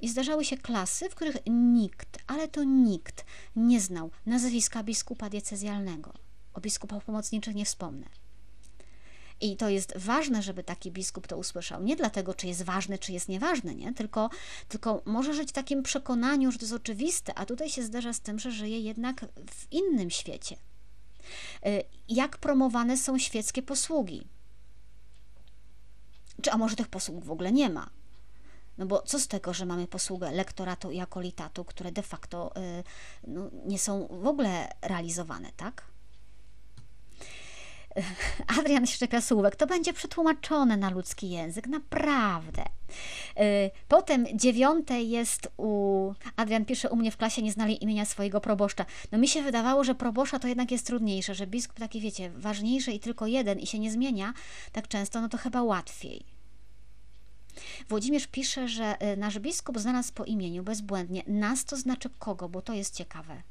[0.00, 3.24] i zdarzały się klasy, w których nikt, ale to nikt
[3.56, 6.12] nie znał nazwiska biskupa diecezjalnego.
[6.54, 8.06] O biskupach pomocniczych nie wspomnę.
[9.40, 11.82] I to jest ważne, żeby taki biskup to usłyszał.
[11.82, 13.94] Nie dlatego, czy jest ważny, czy jest nieważny, nie?
[13.94, 14.30] Tylko,
[14.68, 18.20] tylko może żyć w takim przekonaniu, że to jest oczywiste, a tutaj się zdarza z
[18.20, 20.56] tym, że żyje jednak w innym świecie.
[21.66, 24.28] Y, jak promowane są świeckie posługi?
[26.42, 27.90] Czy a może tych posług w ogóle nie ma?
[28.78, 32.84] No bo co z tego, że mamy posługę lektoratu i akolitatu, które de facto y,
[33.26, 35.93] no, nie są w ogóle realizowane, tak?
[38.58, 42.62] Adrian szczepia słówek, to będzie przetłumaczone na ludzki język, naprawdę.
[42.62, 46.12] Y, potem dziewiąte jest u.
[46.36, 48.86] Adrian pisze, u mnie w klasie nie znali imienia swojego proboszcza.
[49.12, 52.92] No mi się wydawało, że probosza to jednak jest trudniejsze, że biskup taki, wiecie, ważniejszy
[52.92, 54.32] i tylko jeden i się nie zmienia
[54.72, 56.24] tak często, no to chyba łatwiej.
[57.88, 61.22] Włodzimierz pisze, że y, nasz biskup znalazł po imieniu bezbłędnie.
[61.26, 63.42] Nas to znaczy kogo, bo to jest ciekawe.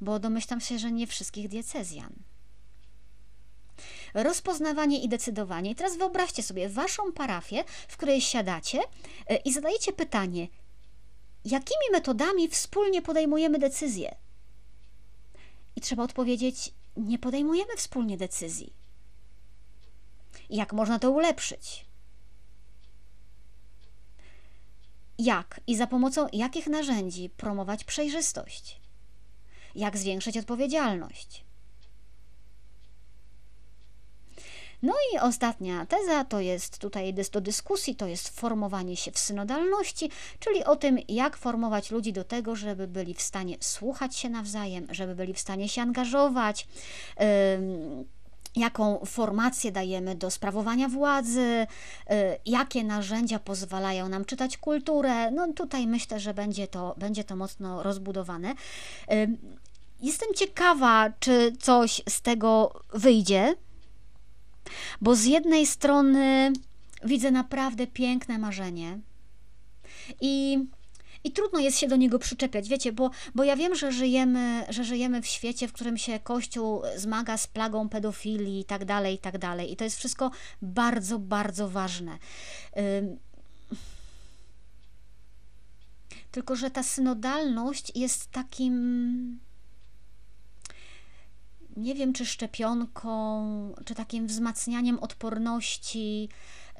[0.00, 2.12] Bo domyślam się, że nie wszystkich diecezjan
[4.14, 5.70] rozpoznawanie i decydowanie.
[5.70, 8.80] I teraz wyobraźcie sobie waszą parafię, w której siadacie
[9.26, 10.48] e, i zadajecie pytanie,
[11.44, 14.14] jakimi metodami wspólnie podejmujemy decyzje?
[15.76, 18.72] I trzeba odpowiedzieć, nie podejmujemy wspólnie decyzji.
[20.50, 21.86] Jak można to ulepszyć?
[25.18, 28.80] Jak i za pomocą jakich narzędzi promować przejrzystość?
[29.74, 31.44] Jak zwiększyć odpowiedzialność?
[34.82, 40.10] No i ostatnia teza to jest tutaj do dyskusji, to jest formowanie się w synodalności,
[40.38, 44.86] czyli o tym, jak formować ludzi do tego, żeby byli w stanie słuchać się nawzajem,
[44.90, 46.68] żeby byli w stanie się angażować.
[47.18, 47.24] Yy,
[48.56, 51.66] jaką formację dajemy do sprawowania władzy, y,
[52.46, 55.30] jakie narzędzia pozwalają nam czytać kulturę.
[55.30, 58.54] No tutaj myślę, że będzie to, będzie to mocno rozbudowane.
[60.00, 63.54] Jestem ciekawa, czy coś z tego wyjdzie.
[65.00, 66.52] Bo z jednej strony
[67.04, 68.98] widzę naprawdę piękne marzenie
[70.20, 70.58] i,
[71.24, 74.84] i trudno jest się do niego przyczepiać, wiecie, bo, bo ja wiem, że żyjemy, że
[74.84, 79.18] żyjemy w świecie, w którym się Kościół zmaga z plagą pedofilii i tak dalej, i
[79.18, 79.72] tak dalej.
[79.72, 80.30] I to jest wszystko
[80.62, 82.18] bardzo, bardzo ważne.
[86.30, 89.38] Tylko, że ta synodalność jest takim
[91.76, 96.28] nie wiem, czy szczepionką, czy takim wzmacnianiem odporności.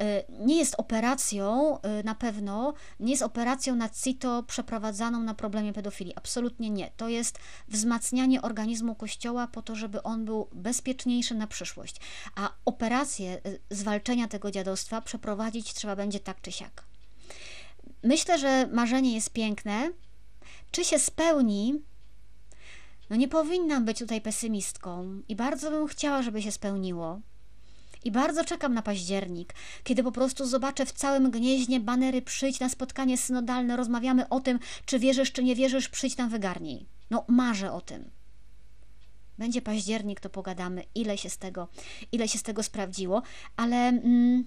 [0.01, 5.73] Y, nie jest operacją y, na pewno, nie jest operacją na CITO przeprowadzaną na problemie
[5.73, 6.17] pedofilii.
[6.17, 6.91] Absolutnie nie.
[6.97, 7.39] To jest
[7.69, 11.97] wzmacnianie organizmu Kościoła po to, żeby on był bezpieczniejszy na przyszłość.
[12.35, 16.85] A operację y, zwalczenia tego dziadostwa przeprowadzić trzeba będzie tak czy siak.
[18.03, 19.91] Myślę, że marzenie jest piękne.
[20.71, 21.83] Czy się spełni?
[23.13, 27.21] No nie powinnam być tutaj pesymistką i bardzo bym chciała, żeby się spełniło.
[28.05, 29.55] I bardzo czekam na październik,
[29.85, 34.59] kiedy po prostu zobaczę w całym gnieźnie banery przyjdź na spotkanie synodalne, rozmawiamy o tym,
[34.87, 36.87] czy wierzysz, czy nie wierzysz, przyjdź tam wygarnij.
[37.11, 38.11] No marzę o tym.
[39.39, 41.69] Będzie październik, to pogadamy, ile się z tego,
[42.13, 43.23] ile się z tego sprawdziło,
[43.57, 43.77] ale...
[43.77, 44.45] Mm,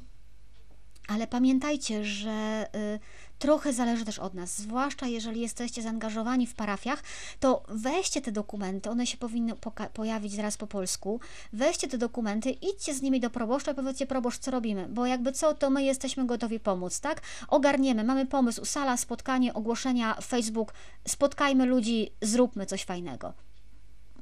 [1.08, 3.00] ale pamiętajcie, że y,
[3.40, 7.04] trochę zależy też od nas, zwłaszcza jeżeli jesteście zaangażowani w parafiach,
[7.40, 9.54] to weźcie te dokumenty, one się powinny
[9.94, 11.20] pojawić zaraz po polsku,
[11.54, 15.32] weźcie te dokumenty, idźcie z nimi do proboszcza i powiedzcie proboszcz, co robimy, bo jakby
[15.32, 17.22] co, to my jesteśmy gotowi pomóc, tak?
[17.48, 20.74] Ogarniemy, mamy pomysł, sala, spotkanie, ogłoszenia, Facebook,
[21.08, 23.45] spotkajmy ludzi, zróbmy coś fajnego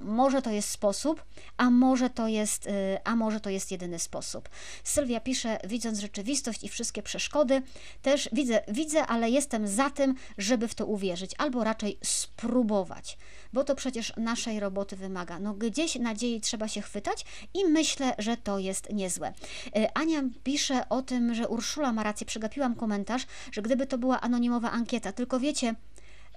[0.03, 1.25] może to jest sposób,
[1.57, 2.71] a może to jest, y,
[3.03, 4.49] a może to jest jedyny sposób.
[4.83, 7.61] Sylwia pisze, widząc rzeczywistość i wszystkie przeszkody,
[8.01, 13.17] też widzę, widzę, ale jestem za tym, żeby w to uwierzyć, albo raczej spróbować,
[13.53, 15.39] bo to przecież naszej roboty wymaga.
[15.39, 19.33] No gdzieś nadziei trzeba się chwytać i myślę, że to jest niezłe.
[19.77, 24.21] Y, Ania pisze o tym, że Urszula ma rację, przegapiłam komentarz, że gdyby to była
[24.21, 25.75] anonimowa ankieta, tylko wiecie,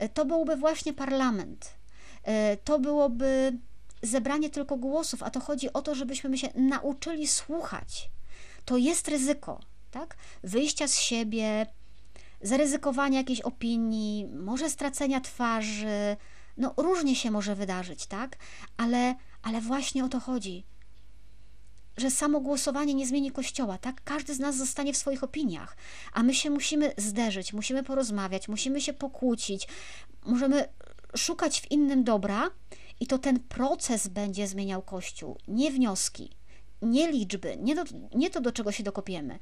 [0.03, 1.76] y, to byłby właśnie parlament
[2.65, 3.59] to byłoby
[4.03, 8.11] zebranie tylko głosów, a to chodzi o to, żebyśmy się nauczyli słuchać.
[8.65, 9.61] To jest ryzyko,
[9.91, 10.17] tak?
[10.43, 11.67] Wyjścia z siebie,
[12.43, 16.17] zaryzykowania jakiejś opinii, może stracenia twarzy,
[16.57, 18.37] no różnie się może wydarzyć, tak?
[18.77, 20.65] Ale, ale właśnie o to chodzi.
[21.97, 24.05] Że samo głosowanie nie zmieni kościoła, tak?
[24.05, 25.77] Każdy z nas zostanie w swoich opiniach,
[26.13, 29.69] a my się musimy zderzyć, musimy porozmawiać, musimy się pokłócić,
[30.25, 30.69] możemy
[31.17, 32.51] szukać w innym dobra
[33.01, 36.31] i to ten proces będzie zmieniał Kościół, nie wnioski,
[36.83, 39.39] nie liczby, nie, do, nie to, do czego się dokopiemy.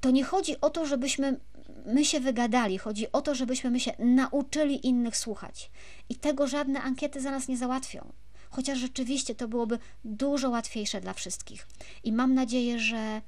[0.00, 1.40] To nie chodzi o to, żebyśmy
[1.86, 5.70] my się wygadali, chodzi o to, żebyśmy my się nauczyli innych słuchać.
[6.08, 8.12] I tego żadne ankiety za nas nie załatwią.
[8.50, 11.66] Chociaż rzeczywiście to byłoby dużo łatwiejsze dla wszystkich.
[12.04, 13.22] I mam nadzieję, że,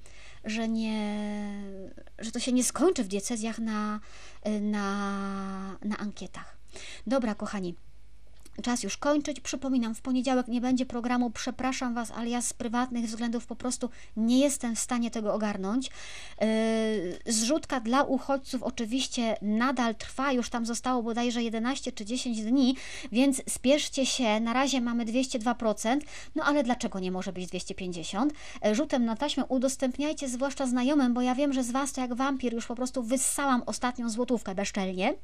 [0.44, 1.62] że, nie,
[2.18, 4.00] że to się nie skończy w diecezjach na,
[4.60, 6.55] na, na ankietach.
[7.06, 7.74] Dobra, kochani.
[8.62, 9.40] Czas już kończyć.
[9.40, 11.30] Przypominam, w poniedziałek nie będzie programu.
[11.30, 15.90] Przepraszam Was, ale ja z prywatnych względów po prostu nie jestem w stanie tego ogarnąć.
[16.40, 20.32] Yy, zrzutka dla uchodźców oczywiście nadal trwa.
[20.32, 22.76] Już tam zostało bodajże 11 czy 10 dni,
[23.12, 24.40] więc spieszcie się.
[24.40, 26.00] Na razie mamy 202%.
[26.34, 28.32] No ale dlaczego nie może być 250?
[28.64, 32.14] Yy, rzutem na taśmę udostępniajcie zwłaszcza znajomym, bo ja wiem, że z Was to jak
[32.14, 35.14] wampir już po prostu wyssałam ostatnią złotówkę bezczelnie.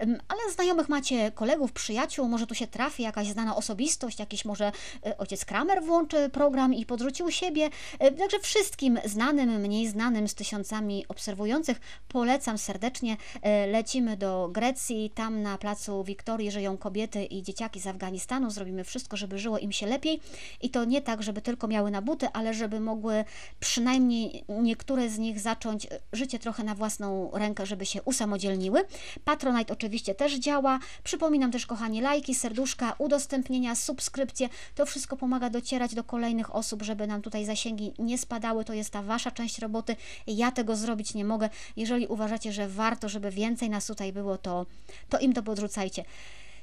[0.00, 4.72] Yy, ale znajomych macie kolegów, przyjaciół, może tu się trafi jakaś znana osobistość, jakiś może
[5.06, 7.70] e, ojciec Kramer włączy program i podrzucił siebie.
[7.98, 13.16] E, także wszystkim znanym, mniej znanym, z tysiącami obserwujących polecam serdecznie.
[13.42, 18.50] E, lecimy do Grecji, tam na placu Wiktorii żyją kobiety i dzieciaki z Afganistanu.
[18.50, 20.20] Zrobimy wszystko, żeby żyło im się lepiej
[20.62, 23.24] i to nie tak, żeby tylko miały na buty, ale żeby mogły
[23.60, 28.84] przynajmniej niektóre z nich zacząć życie trochę na własną rękę, żeby się usamodzielniły.
[29.24, 30.78] Patronite oczywiście też działa.
[31.04, 34.48] Przypominam też, kochani, lajki, serduszka, udostępnienia, subskrypcje.
[34.74, 38.64] To wszystko pomaga docierać do kolejnych osób, żeby nam tutaj zasięgi nie spadały.
[38.64, 39.96] To jest ta Wasza część roboty.
[40.26, 41.48] Ja tego zrobić nie mogę.
[41.76, 44.66] Jeżeli uważacie, że warto, żeby więcej nas tutaj było, to,
[45.08, 46.04] to im to podrzucajcie.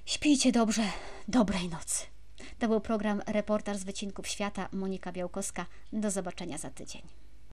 [0.06, 0.84] Śpijcie dobrze.
[1.28, 2.06] Dobrej nocy.
[2.60, 4.70] To był program Reportaż z Wycinków Świata.
[4.72, 5.66] Monika Białkowska.
[5.94, 7.27] Do zobaczenia za tydzień.